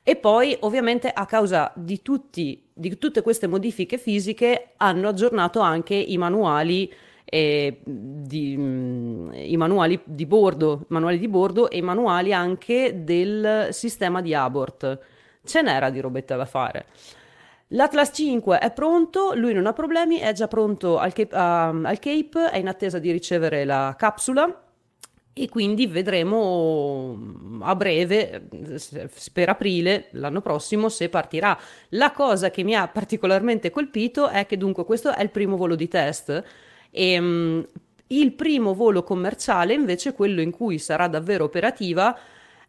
[0.01, 5.95] E poi, ovviamente, a causa di, tutti, di tutte queste modifiche fisiche, hanno aggiornato anche
[5.95, 6.91] i manuali
[7.25, 13.69] eh, di, mh, i manuali di bordo, manuali di bordo e i manuali anche del
[13.71, 14.99] sistema di abort.
[15.43, 16.85] Ce n'era di robetta da fare.
[17.69, 21.97] L'Atlas 5 è pronto, lui non ha problemi, è già pronto al Cape, uh, al
[21.99, 24.63] Cape, è in attesa di ricevere la capsula
[25.33, 27.17] e quindi vedremo
[27.61, 28.47] a breve,
[29.33, 31.57] per aprile l'anno prossimo, se partirà.
[31.89, 35.73] La cosa che mi ha particolarmente colpito è che dunque questo è il primo volo
[35.73, 36.43] di test
[36.93, 37.67] e, um,
[38.07, 42.15] il primo volo commerciale, invece, quello in cui sarà davvero operativa,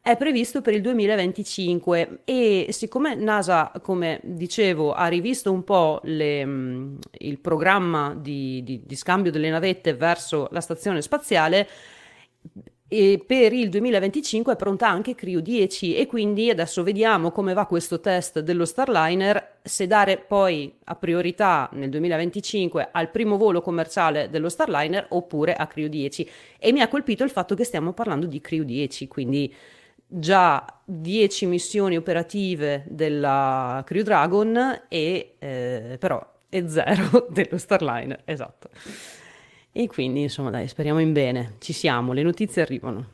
[0.01, 6.43] è previsto per il 2025 e siccome NASA, come dicevo, ha rivisto un po' le,
[6.43, 11.68] um, il programma di, di, di scambio delle navette verso la stazione spaziale,
[12.87, 17.66] e per il 2025 è pronta anche Crew 10 e quindi adesso vediamo come va
[17.66, 24.28] questo test dello Starliner, se dare poi a priorità nel 2025 al primo volo commerciale
[24.28, 28.26] dello Starliner oppure a Crew 10 e mi ha colpito il fatto che stiamo parlando
[28.26, 29.53] di Crew 10, quindi
[30.07, 38.68] già 10 missioni operative della Crew Dragon e eh, però è zero dello Starliner, esatto.
[39.77, 41.57] E quindi, insomma, dai, speriamo in bene.
[41.59, 43.09] Ci siamo, le notizie arrivano.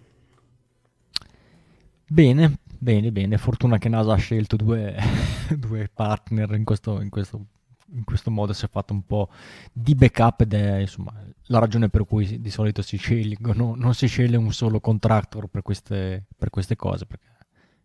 [2.06, 3.38] Bene, bene, bene.
[3.38, 4.94] Fortuna che NASA ha scelto due,
[5.56, 7.46] due partner in questo, in, questo,
[7.94, 8.52] in questo, modo.
[8.52, 9.30] Si è fatto un po'
[9.72, 14.06] di backup ed è insomma la ragione per cui di solito si scelgono, non si
[14.06, 17.06] sceglie un solo contractor per queste, per queste cose.
[17.06, 17.24] Perché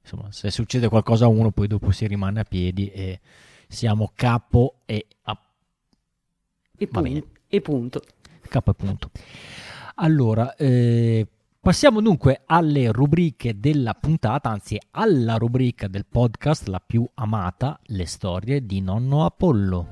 [0.02, 3.22] insomma, se succede qualcosa a uno, poi dopo si rimane a piedi e
[3.70, 5.40] siamo capo e a...
[6.78, 8.02] E, pun- e punto.
[8.48, 9.12] K punto.
[9.96, 11.28] Allora, eh,
[11.66, 18.06] Passiamo dunque alle rubriche della puntata, anzi alla rubrica del podcast, la più amata, le
[18.06, 19.88] storie di nonno Apollo.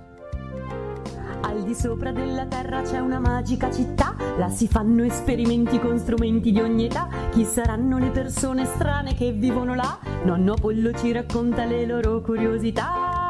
[1.42, 6.52] Al di sopra della terra c'è una magica città, là si fanno esperimenti con strumenti
[6.52, 7.10] di ogni età.
[7.32, 9.98] Chi saranno le persone strane che vivono là?
[10.26, 13.23] Nonno Apollo ci racconta le loro curiosità.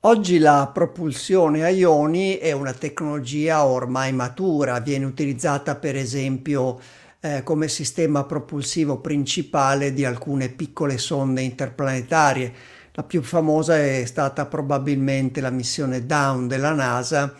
[0.00, 6.78] Oggi la propulsione a ioni è una tecnologia ormai matura, viene utilizzata per esempio
[7.18, 12.52] eh, come sistema propulsivo principale di alcune piccole sonde interplanetarie.
[12.92, 17.34] La più famosa è stata probabilmente la missione Dawn della NASA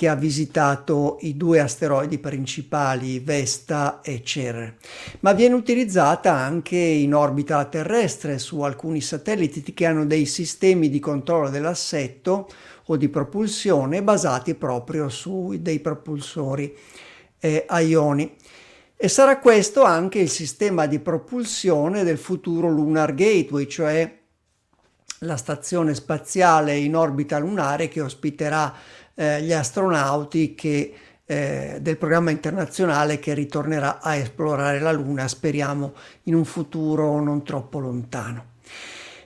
[0.00, 4.76] che ha visitato i due asteroidi principali Vesta e Cer,
[5.20, 11.00] ma viene utilizzata anche in orbita terrestre su alcuni satelliti che hanno dei sistemi di
[11.00, 12.48] controllo dell'assetto
[12.86, 16.74] o di propulsione basati proprio su dei propulsori
[17.38, 18.36] eh, a ioni.
[18.96, 24.18] E sarà questo anche il sistema di propulsione del futuro Lunar Gateway, cioè
[25.24, 28.74] la stazione spaziale in orbita lunare che ospiterà
[29.20, 30.94] eh, gli astronauti che,
[31.26, 35.92] eh, del programma internazionale che ritornerà a esplorare la Luna, speriamo
[36.24, 38.46] in un futuro non troppo lontano.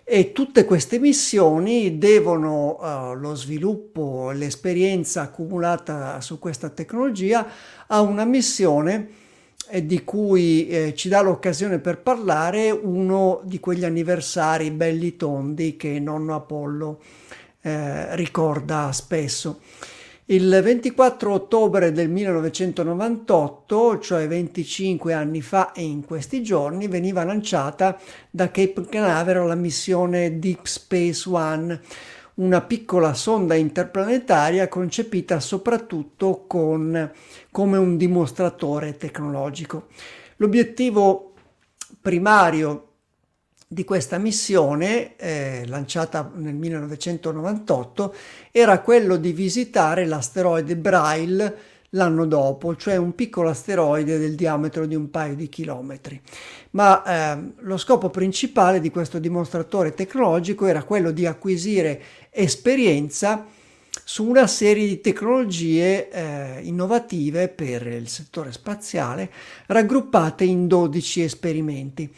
[0.02, 7.46] E tutte queste missioni devono uh, lo sviluppo, l'esperienza accumulata su questa tecnologia
[7.86, 9.08] a una missione
[9.68, 15.76] eh, di cui eh, ci dà l'occasione per parlare uno di quegli anniversari belli tondi
[15.76, 17.00] che nonno Apollo
[17.64, 19.60] eh, ricorda spesso.
[20.26, 27.98] Il 24 ottobre del 1998, cioè 25 anni fa e in questi giorni, veniva lanciata
[28.30, 31.80] da Cape Canaveral la missione Deep Space One,
[32.34, 37.10] una piccola sonda interplanetaria concepita soprattutto con,
[37.50, 39.88] come un dimostratore tecnologico.
[40.36, 41.32] L'obiettivo
[42.00, 42.93] primario
[43.66, 48.14] di questa missione, eh, lanciata nel 1998,
[48.50, 54.94] era quello di visitare l'asteroide Braille l'anno dopo, cioè un piccolo asteroide del diametro di
[54.94, 56.20] un paio di chilometri.
[56.70, 57.02] Ma
[57.34, 62.00] eh, lo scopo principale di questo dimostratore tecnologico era quello di acquisire
[62.30, 63.46] esperienza
[64.02, 69.30] su una serie di tecnologie eh, innovative per il settore spaziale,
[69.66, 72.12] raggruppate in 12 esperimenti.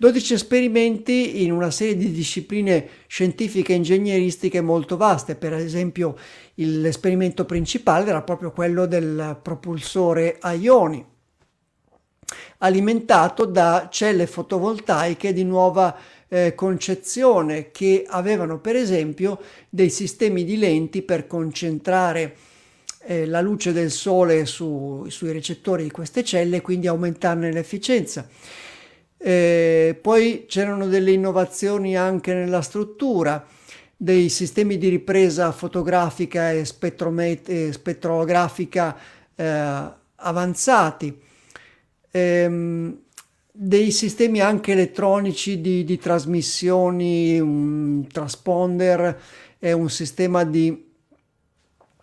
[0.00, 6.16] 12 esperimenti in una serie di discipline scientifiche e ingegneristiche molto vaste, per esempio
[6.54, 11.04] l'esperimento principale era proprio quello del propulsore a ioni,
[12.60, 15.94] alimentato da celle fotovoltaiche di nuova
[16.28, 19.38] eh, concezione che avevano per esempio
[19.68, 22.36] dei sistemi di lenti per concentrare
[23.00, 28.26] eh, la luce del sole su, sui recettori di queste celle e quindi aumentarne l'efficienza.
[29.22, 33.44] Eh, poi c'erano delle innovazioni anche nella struttura,
[33.94, 38.96] dei sistemi di ripresa fotografica e, e spettrografica
[39.34, 41.20] eh, avanzati,
[42.10, 42.98] ehm,
[43.52, 49.20] dei sistemi anche elettronici di, di trasmissioni, un transponder
[49.58, 50.89] e un sistema di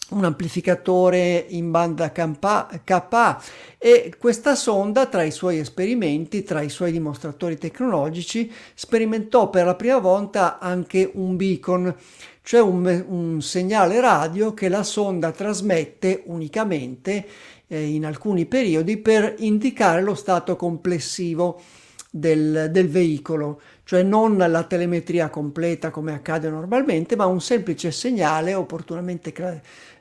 [0.09, 3.41] un amplificatore in banda KA
[3.77, 9.75] e questa sonda tra i suoi esperimenti, tra i suoi dimostratori tecnologici, sperimentò per la
[9.75, 11.93] prima volta anche un beacon,
[12.41, 17.25] cioè un, un segnale radio che la sonda trasmette unicamente
[17.67, 21.61] eh, in alcuni periodi per indicare lo stato complessivo
[22.09, 28.53] del, del veicolo, cioè non la telemetria completa come accade normalmente, ma un semplice segnale
[28.53, 29.31] opportunamente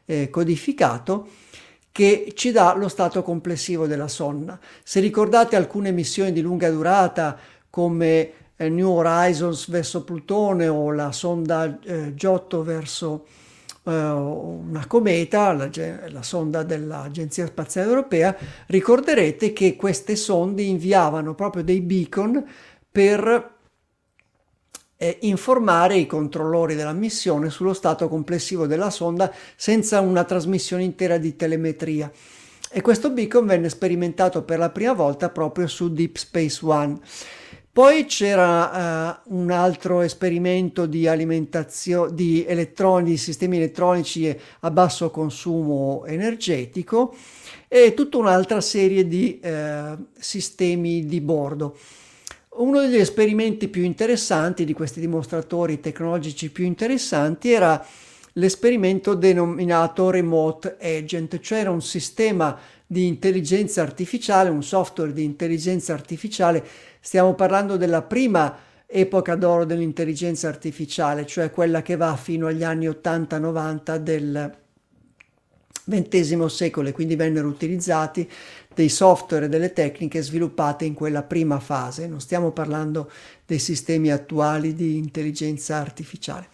[0.06, 1.28] eh, codificato
[1.92, 4.58] che ci dà lo stato complessivo della sonda.
[4.82, 7.38] Se ricordate alcune missioni di lunga durata
[7.70, 13.26] come eh, New Horizons verso Plutone o la sonda eh, Giotto verso
[13.84, 15.70] eh, una cometa, la,
[16.08, 18.36] la sonda dell'Agenzia Spaziale Europea,
[18.66, 22.44] ricorderete che queste sonde inviavano proprio dei beacon
[22.90, 23.55] per
[24.96, 31.18] eh, informare i controllori della missione sullo stato complessivo della sonda senza una trasmissione intera
[31.18, 32.10] di telemetria.
[32.70, 36.98] E questo beacon venne sperimentato per la prima volta proprio su Deep Space One.
[37.76, 46.06] Poi c'era uh, un altro esperimento di alimentazione di elettroni, sistemi elettronici a basso consumo
[46.06, 47.14] energetico
[47.68, 51.76] e tutta un'altra serie di uh, sistemi di bordo.
[52.58, 57.84] Uno degli esperimenti più interessanti di questi dimostratori tecnologici più interessanti era
[58.32, 65.92] l'esperimento denominato Remote Agent, cioè era un sistema di intelligenza artificiale, un software di intelligenza
[65.92, 66.64] artificiale.
[66.98, 72.86] Stiamo parlando della prima epoca d'oro dell'intelligenza artificiale, cioè quella che va fino agli anni
[72.86, 74.56] 80-90 del
[75.88, 78.28] XX secolo e quindi vennero utilizzati
[78.76, 83.10] dei software e delle tecniche sviluppate in quella prima fase, non stiamo parlando
[83.46, 86.48] dei sistemi attuali di intelligenza artificiale.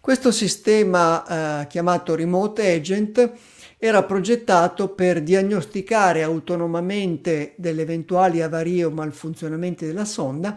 [0.00, 3.32] Questo sistema eh, chiamato Remote Agent
[3.76, 10.56] era progettato per diagnosticare autonomamente delle eventuali avarie o malfunzionamenti della sonda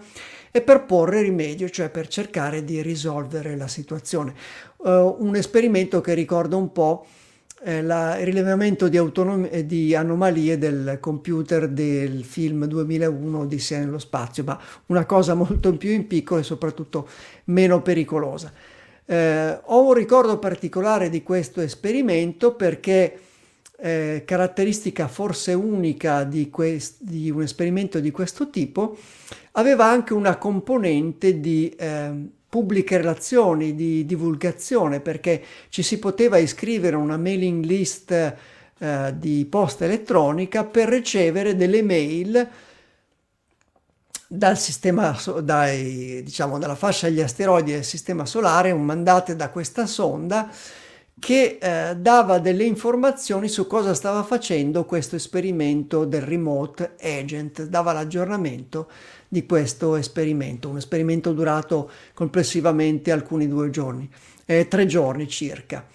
[0.51, 4.35] e per porre rimedio, cioè per cercare di risolvere la situazione.
[4.77, 7.05] Uh, un esperimento che ricorda un po'
[7.65, 14.43] il rilevamento di, autonom- eh, di, anomalie del computer del film 2001 Odissea nello spazio,
[14.43, 17.07] ma una cosa molto più in piccolo e soprattutto
[17.45, 18.51] meno pericolosa.
[19.05, 23.19] Eh, ho un ricordo particolare di questo esperimento perché
[23.79, 28.97] eh, caratteristica forse unica di, quest- di, un esperimento di questo tipo
[29.53, 32.11] aveva anche una componente di eh,
[32.49, 39.45] pubbliche relazioni, di divulgazione, perché ci si poteva iscrivere a una mailing list eh, di
[39.49, 42.49] posta elettronica per ricevere delle mail
[44.29, 50.51] dal sistema, dai, diciamo, dalla fascia degli asteroidi del sistema solare, mandate da questa sonda
[51.19, 57.91] che eh, dava delle informazioni su cosa stava facendo questo esperimento del remote agent, dava
[57.91, 58.89] l'aggiornamento
[59.27, 64.09] di questo esperimento, un esperimento durato complessivamente alcuni due giorni,
[64.45, 65.85] eh, tre giorni circa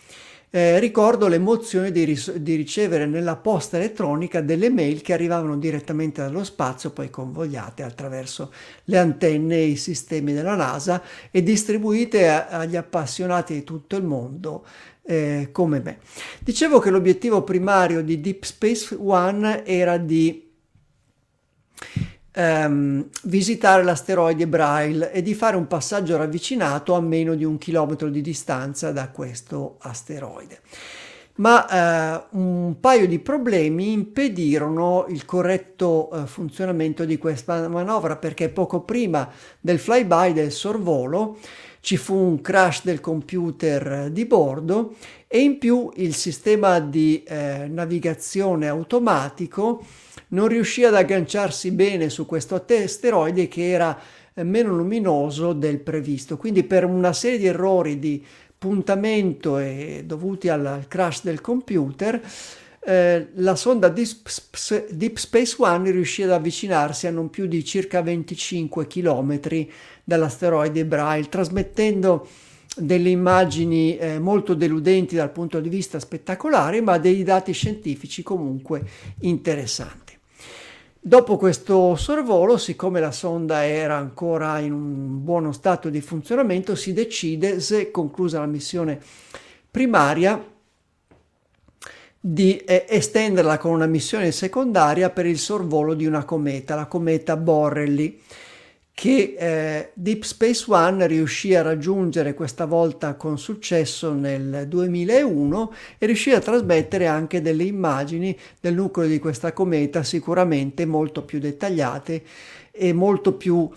[0.54, 6.20] eh, ricordo l'emozione di, ris- di, ricevere nella posta elettronica delle mail che arrivavano direttamente
[6.20, 8.52] dallo spazio, poi convogliate attraverso
[8.84, 11.00] le antenne e i sistemi della NASA
[11.30, 14.66] e distribuite a- agli appassionati di tutto il mondo.
[15.04, 15.98] Eh, come me.
[16.40, 20.52] Dicevo che l'obiettivo primario di Deep Space One era di
[22.32, 28.08] ehm, visitare l'asteroide Braille e di fare un passaggio ravvicinato a meno di un chilometro
[28.08, 30.60] di distanza da questo asteroide.
[31.34, 38.50] Ma eh, un paio di problemi impedirono il corretto eh, funzionamento di questa manovra perché
[38.50, 41.38] poco prima del flyby del sorvolo
[41.82, 44.94] ci fu un crash del computer di bordo
[45.26, 49.84] e in più il sistema di eh, navigazione automatico
[50.28, 53.98] non riuscì ad agganciarsi bene su questo asteroide che era
[54.32, 56.36] eh, meno luminoso del previsto.
[56.36, 58.24] Quindi per una serie di errori di
[58.56, 62.22] puntamento e dovuti al crash del computer,
[62.84, 64.28] eh, la sonda Deep,
[64.90, 69.40] Deep, Space One riuscì ad avvicinarsi a non più di circa 25 km
[70.12, 72.26] dall'asteroide Braille, trasmettendo
[72.76, 78.82] delle immagini eh, molto deludenti dal punto di vista spettacolare, ma dei dati scientifici comunque
[79.20, 80.18] interessanti.
[81.00, 86.92] Dopo questo sorvolo, siccome la sonda era ancora in un buono stato di funzionamento, si
[86.92, 89.00] decide, se conclusa la missione
[89.70, 90.46] primaria,
[92.24, 97.36] di eh, estenderla con una missione secondaria per il sorvolo di una cometa, la cometa
[97.36, 98.20] Borrelly
[98.94, 106.06] che eh, Deep Space One riuscì a raggiungere questa volta con successo nel 2001 e
[106.06, 112.22] riuscì a trasmettere anche delle immagini del nucleo di questa cometa sicuramente molto più dettagliate
[112.70, 113.68] e molto più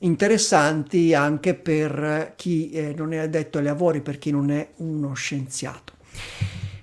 [0.00, 5.12] interessanti anche per chi eh, non è addetto ai lavori, per chi non è uno
[5.14, 5.92] scienziato.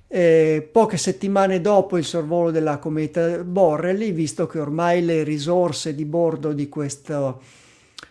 [0.08, 6.06] Eh, poche settimane dopo il sorvolo della cometa Borrelly, visto che ormai le risorse di
[6.06, 7.42] bordo di questo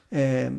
[0.09, 0.51] eh,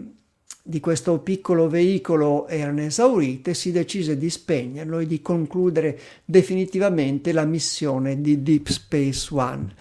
[0.61, 7.45] di questo piccolo veicolo erano esaurite, si decise di spegnerlo e di concludere definitivamente la
[7.45, 9.73] missione di Deep Space One.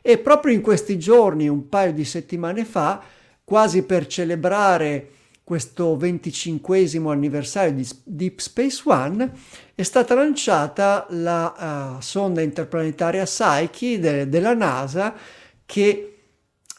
[0.00, 3.02] E proprio in questi giorni, un paio di settimane fa,
[3.42, 5.08] quasi per celebrare
[5.42, 9.32] questo 25 anniversario di Deep Space One,
[9.74, 15.14] è stata lanciata la uh, sonda interplanetaria Psyche de- della NASA
[15.64, 16.17] che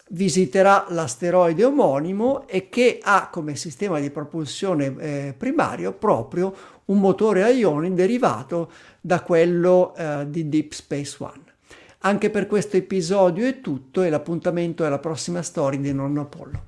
[0.10, 6.54] visiterà l'asteroide omonimo e che ha come sistema di propulsione eh, primario proprio
[6.86, 11.44] un motore a ioni derivato da quello eh, di Deep Space One.
[12.00, 16.68] Anche per questo episodio è tutto e l'appuntamento è la prossima storia di Nonno Apollo.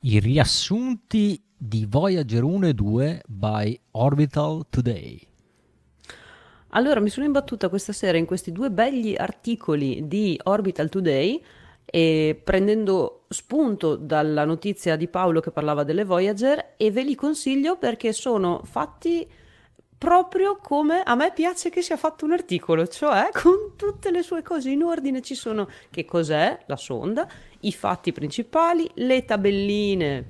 [0.00, 5.26] I riassunti di Voyager 1 e 2 by Orbital Today.
[6.76, 11.42] Allora, mi sono imbattuta questa sera in questi due belli articoli di Orbital Today
[11.86, 17.78] e prendendo spunto dalla notizia di Paolo che parlava delle Voyager e ve li consiglio
[17.78, 19.26] perché sono fatti
[19.96, 24.42] proprio come a me piace che sia fatto un articolo, cioè con tutte le sue
[24.42, 25.22] cose in ordine.
[25.22, 26.58] Ci sono che cos'è?
[26.66, 27.26] La sonda,
[27.60, 30.26] i fatti principali, le tabelline,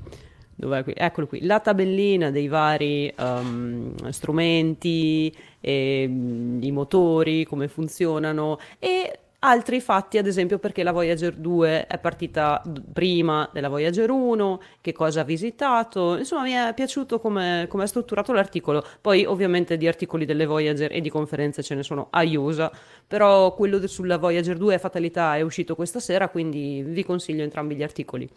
[0.56, 0.94] dov'è qui?
[0.96, 9.80] Eccolo qui, la tabellina dei vari um, strumenti, e, i motori, come funzionano e altri
[9.80, 15.20] fatti, ad esempio perché la Voyager 2 è partita prima della Voyager 1, che cosa
[15.20, 20.46] ha visitato, insomma mi è piaciuto come, è strutturato l'articolo, poi ovviamente di articoli delle
[20.46, 22.70] Voyager e di conferenze ce ne sono a Iusa,
[23.06, 27.82] però quello sulla Voyager 2 Fatalità è uscito questa sera, quindi vi consiglio entrambi gli
[27.82, 28.28] articoli.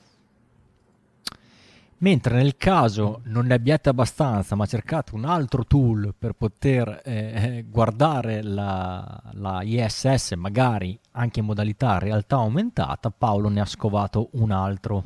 [2.01, 7.57] Mentre nel caso non ne abbiate abbastanza, ma cercate un altro tool per poter eh,
[7.57, 14.29] eh guardare la, la, ISS, magari anche in modalità realtà aumentata, Paolo ne ha scovato
[14.33, 15.03] un altro.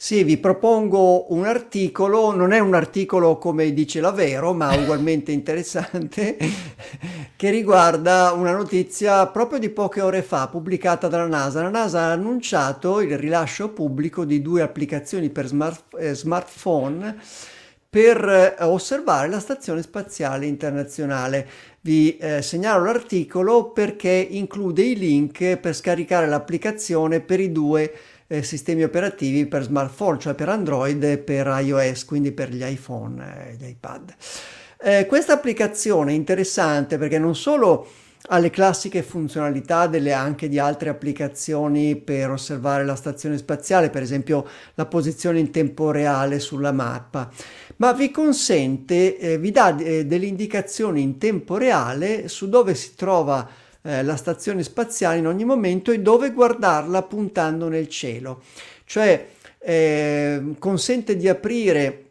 [0.00, 5.32] Sì, vi propongo un articolo, non è un articolo come dice la Vero, ma ugualmente
[5.32, 6.36] interessante,
[7.34, 11.62] che riguarda una notizia proprio di poche ore fa, pubblicata dalla NASA.
[11.62, 17.16] La NASA ha annunciato il rilascio pubblico di due applicazioni per smart, eh, smartphone
[17.90, 21.48] per eh, osservare la Stazione Spaziale Internazionale.
[21.80, 27.92] Vi eh, segnalo l'articolo perché include i link per scaricare l'applicazione per i due
[28.28, 33.48] eh, sistemi operativi per smartphone, cioè per Android e per iOS, quindi per gli iPhone
[33.50, 34.14] e gli iPad.
[34.80, 37.88] Eh, questa applicazione è interessante perché non solo
[38.30, 44.02] ha le classiche funzionalità delle anche di altre applicazioni per osservare la stazione spaziale, per
[44.02, 47.30] esempio la posizione in tempo reale sulla mappa,
[47.76, 52.94] ma vi consente, eh, vi dà eh, delle indicazioni in tempo reale su dove si
[52.94, 53.48] trova
[53.82, 58.42] eh, la stazione spaziale in ogni momento e dove guardarla puntando nel cielo.
[58.84, 62.04] Cioè eh, consente di aprire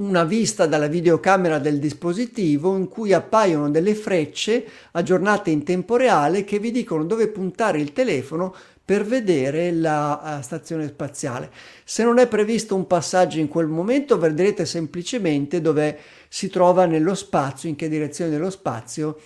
[0.00, 6.44] una vista dalla videocamera del dispositivo in cui appaiono delle frecce aggiornate in tempo reale
[6.44, 11.50] che vi dicono dove puntare il telefono per vedere la uh, stazione spaziale.
[11.84, 15.96] Se non è previsto un passaggio in quel momento, vedrete semplicemente dove
[16.28, 19.16] si trova nello spazio, in che direzione dello spazio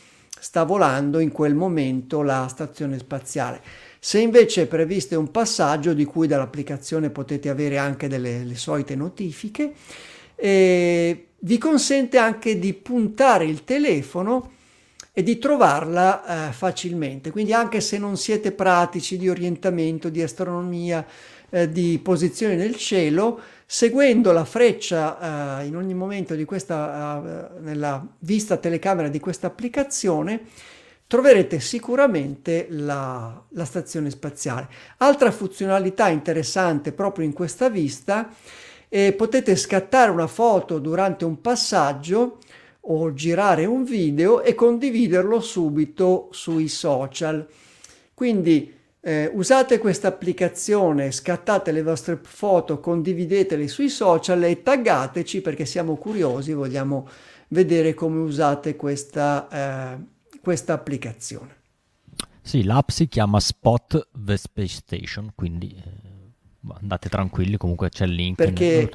[0.44, 3.62] sta volando in quel momento la stazione spaziale.
[3.98, 9.72] Se invece è previsto un passaggio di cui dall'applicazione potete avere anche delle solite notifiche,
[10.34, 14.50] eh, vi consente anche di puntare il telefono
[15.14, 17.30] e di trovarla eh, facilmente.
[17.30, 21.06] Quindi anche se non siete pratici di orientamento, di astronomia,
[21.50, 27.60] eh, di posizione nel cielo, seguendo la freccia eh, in ogni momento di questa, eh,
[27.60, 30.40] nella vista telecamera di questa applicazione,
[31.06, 34.68] troverete sicuramente la, la stazione spaziale.
[34.98, 38.32] Altra funzionalità interessante proprio in questa vista,
[38.88, 42.38] eh, potete scattare una foto durante un passaggio
[42.86, 47.46] o girare un video e condividerlo subito sui social.
[48.12, 48.72] Quindi
[49.06, 55.96] eh, usate questa applicazione, scattate le vostre foto, condividetele sui social e taggateci perché siamo
[55.96, 57.06] curiosi, vogliamo
[57.48, 61.56] vedere come usate questa, eh, questa applicazione.
[62.40, 68.12] Sì, l'app si chiama Spot the Space Station, quindi eh, andate tranquilli, comunque c'è il
[68.12, 68.36] link.
[68.36, 68.90] Perché,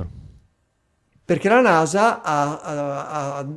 [1.23, 3.47] perché la NASA ha, ha, ha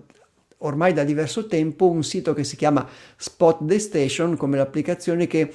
[0.59, 2.87] ormai da diverso tempo un sito che si chiama
[3.17, 5.53] Spot the Station come l'applicazione che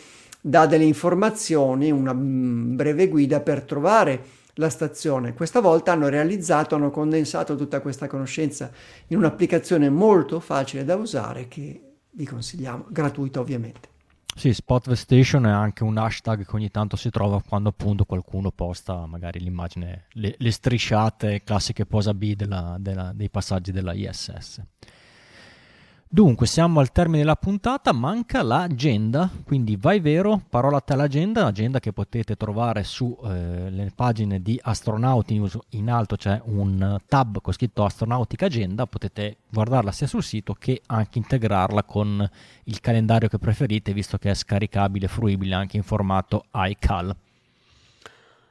[0.47, 4.23] dà delle informazioni, una mm, breve guida per trovare
[4.55, 5.33] la stazione.
[5.33, 8.71] Questa volta hanno realizzato, hanno condensato tutta questa conoscenza
[9.07, 11.81] in un'applicazione molto facile da usare che
[12.11, 13.95] vi consigliamo, gratuita ovviamente.
[14.37, 18.05] Sì, Spot the Station è anche un hashtag che ogni tanto si trova quando appunto
[18.05, 23.93] qualcuno posta magari l'immagine, le, le strisciate classiche posa B della, della, dei passaggi della
[23.93, 24.61] ISS.
[26.09, 31.45] Dunque, siamo al termine della puntata, manca l'agenda, quindi vai vero, parola a te l'agenda,
[31.45, 37.41] agenda che potete trovare sulle eh, pagine di Astronauti News, in alto c'è un tab
[37.41, 42.27] con scritto Astronautica Agenda, potete guardarla sia sul sito che anche integrarla con
[42.63, 47.13] il calendario che preferite, visto che è scaricabile, fruibile anche in formato iCal.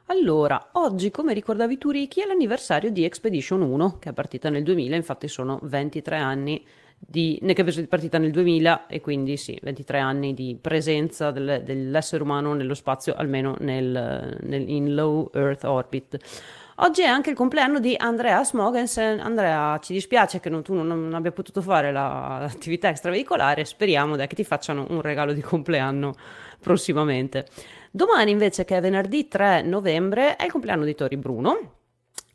[0.09, 4.61] Allora, oggi, come ricordavi tu Ricky, è l'anniversario di Expedition 1, che è partita nel
[4.61, 6.63] 2000, infatti sono 23 anni
[6.99, 12.23] di, che è partita nel 2000 e quindi sì, 23 anni di presenza del, dell'essere
[12.23, 16.17] umano nello spazio, almeno nel, nel, in low Earth orbit.
[16.79, 19.19] Oggi è anche il compleanno di Andreas Mogensen.
[19.19, 24.35] Andrea, ci dispiace che non, tu non, abbia potuto fare l'attività extraveicolare, speriamo dai, che
[24.35, 26.13] ti facciano un regalo di compleanno
[26.59, 27.47] prossimamente.
[27.89, 31.76] Domani invece, che è venerdì 3 novembre, è il compleanno di Tori Bruno.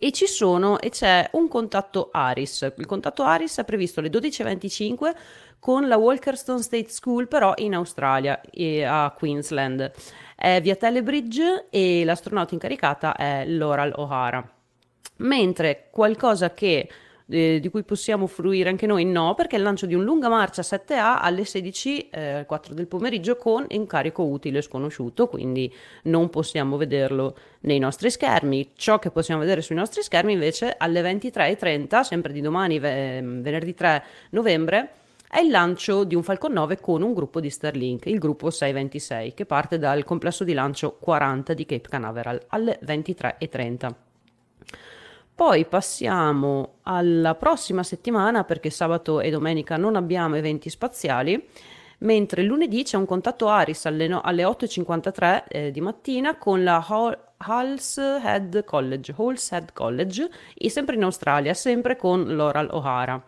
[0.04, 2.72] E ci sono e c'è un contatto Aris.
[2.76, 5.14] Il contatto Aris è previsto alle 12.25
[5.60, 8.40] con la Walkerstone State School, però in Australia,
[8.84, 9.92] a Queensland.
[10.34, 14.44] È via Telebridge e l'astronauta incaricata è Laurel O'Hara.
[15.18, 16.88] Mentre qualcosa che
[17.32, 20.62] eh, di cui possiamo fruire anche noi no, perché il lancio di un lunga marcia
[20.62, 25.72] 7A alle 16, eh, 4 del pomeriggio con incarico utile sconosciuto, quindi
[26.04, 28.72] non possiamo vederlo nei nostri schermi.
[28.74, 34.04] Ciò che possiamo vedere sui nostri schermi invece alle 23.30, sempre di domani, venerdì 3
[34.30, 34.90] novembre,
[35.28, 39.32] è il lancio di un Falcon 9 con un gruppo di Starlink, il gruppo 626,
[39.32, 44.11] che parte dal complesso di lancio 40 di Cape Canaveral alle 23.30.
[45.44, 51.48] Poi passiamo alla prossima settimana perché sabato e domenica non abbiamo eventi spaziali,
[51.98, 56.86] mentre lunedì c'è un contatto Aris alle, no- alle 8.53 eh, di mattina con la
[56.88, 63.20] Hall- Halshead College, Halshead College, e sempre in Australia, sempre con Laurel O'Hara.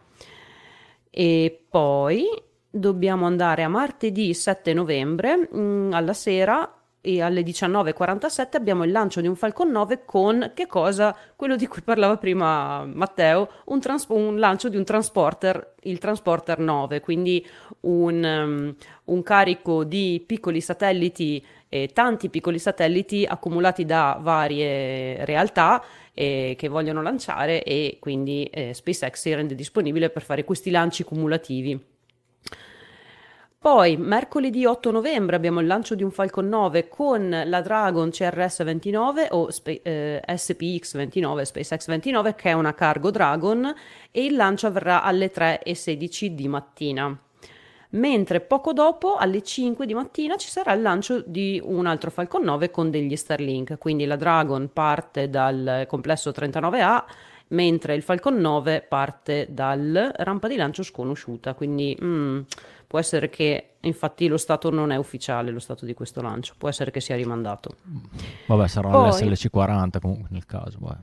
[1.11, 2.27] E poi
[2.71, 8.91] dobbiamo andare a martedì 7 novembre mh, mm, alla sera e alle 19.47 abbiamo il
[8.91, 11.15] lancio di un Falcon 9 con che cosa?
[11.37, 16.59] Quello di cui parlava prima Matteo, un, trans- un lancio di un transporter, il Transporter
[16.59, 17.47] 9, quindi
[17.81, 18.75] un, um,
[19.05, 26.69] un carico di piccoli satelliti, eh, tanti piccoli satelliti accumulati da varie realtà eh, che
[26.69, 31.93] vogliono lanciare e quindi eh, SpaceX si rende disponibile per fare questi lanci cumulativi.
[33.65, 38.63] Poi, mercoledì 8 novembre, abbiamo il lancio di un Falcon 9 con la Dragon CRS
[38.63, 43.75] 29 o Spe- eh, SPX 29, SpaceX 29, che è una cargo Dragon,
[44.11, 47.19] e il lancio avverrà alle 3.16 di mattina.
[47.93, 52.43] Mentre poco dopo alle 5 di mattina ci sarà il lancio di un altro Falcon
[52.43, 57.03] 9 con degli Starlink, quindi la Dragon parte dal complesso 39A
[57.49, 62.41] mentre il Falcon 9 parte dal rampa di lancio sconosciuta, quindi mm,
[62.95, 66.69] può essere che infatti lo stato non è ufficiale, lo stato di questo lancio, può
[66.69, 67.75] essere che sia rimandato.
[68.47, 70.79] Vabbè, sarà Poi, l'SLC40 comunque nel caso.
[70.79, 70.95] Beh,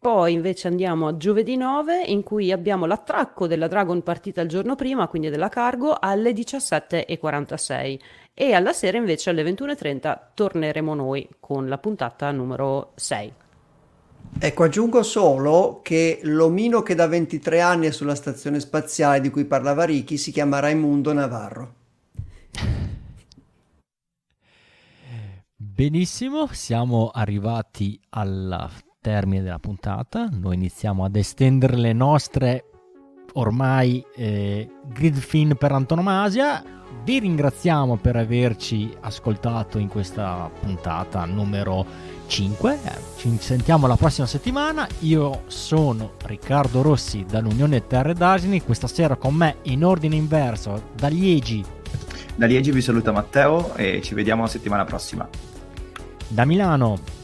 [0.00, 4.74] poi invece andiamo a giovedì 9 in cui abbiamo l'attracco della Dragon partita il giorno
[4.74, 8.00] prima, quindi della cargo, alle 17.46
[8.34, 13.32] e alla sera invece alle 21.30 torneremo noi con la puntata numero 6.
[14.38, 19.44] Ecco, aggiungo solo che l'omino che da 23 anni è sulla stazione spaziale di cui
[19.44, 21.74] parlava Ricky si chiama Raimundo Navarro.
[25.56, 28.70] Benissimo, siamo arrivati alla
[29.00, 30.28] termine della puntata.
[30.30, 32.64] Noi iniziamo ad estendere le nostre
[33.34, 36.62] ormai eh, grid fin per antonomasia.
[37.02, 41.86] Vi ringraziamo per averci ascoltato in questa puntata numero
[42.30, 42.78] 5.
[42.84, 44.86] Eh, ci sentiamo la prossima settimana.
[45.00, 48.62] Io sono Riccardo Rossi dall'Unione Terre d'Asini.
[48.62, 51.62] Questa sera con me in ordine inverso da Liegi.
[52.36, 55.28] Da Liegi vi saluta Matteo e ci vediamo la settimana prossima.
[56.28, 57.18] Da Milano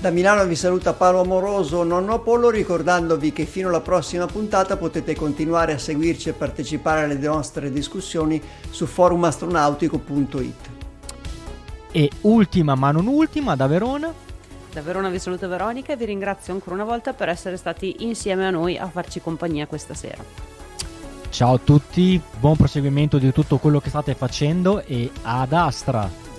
[0.00, 5.14] da Milano vi saluta Paolo Amoroso, nonno Apollo, ricordandovi che fino alla prossima puntata potete
[5.14, 8.40] continuare a seguirci e partecipare alle nostre discussioni
[8.70, 10.79] su forumastronautico.it.
[11.92, 14.12] E ultima ma non ultima da Verona.
[14.72, 18.46] Da Verona vi saluta Veronica e vi ringrazio ancora una volta per essere stati insieme
[18.46, 20.22] a noi a farci compagnia questa sera.
[21.30, 26.29] Ciao a tutti, buon proseguimento di tutto quello che state facendo e ad Astra!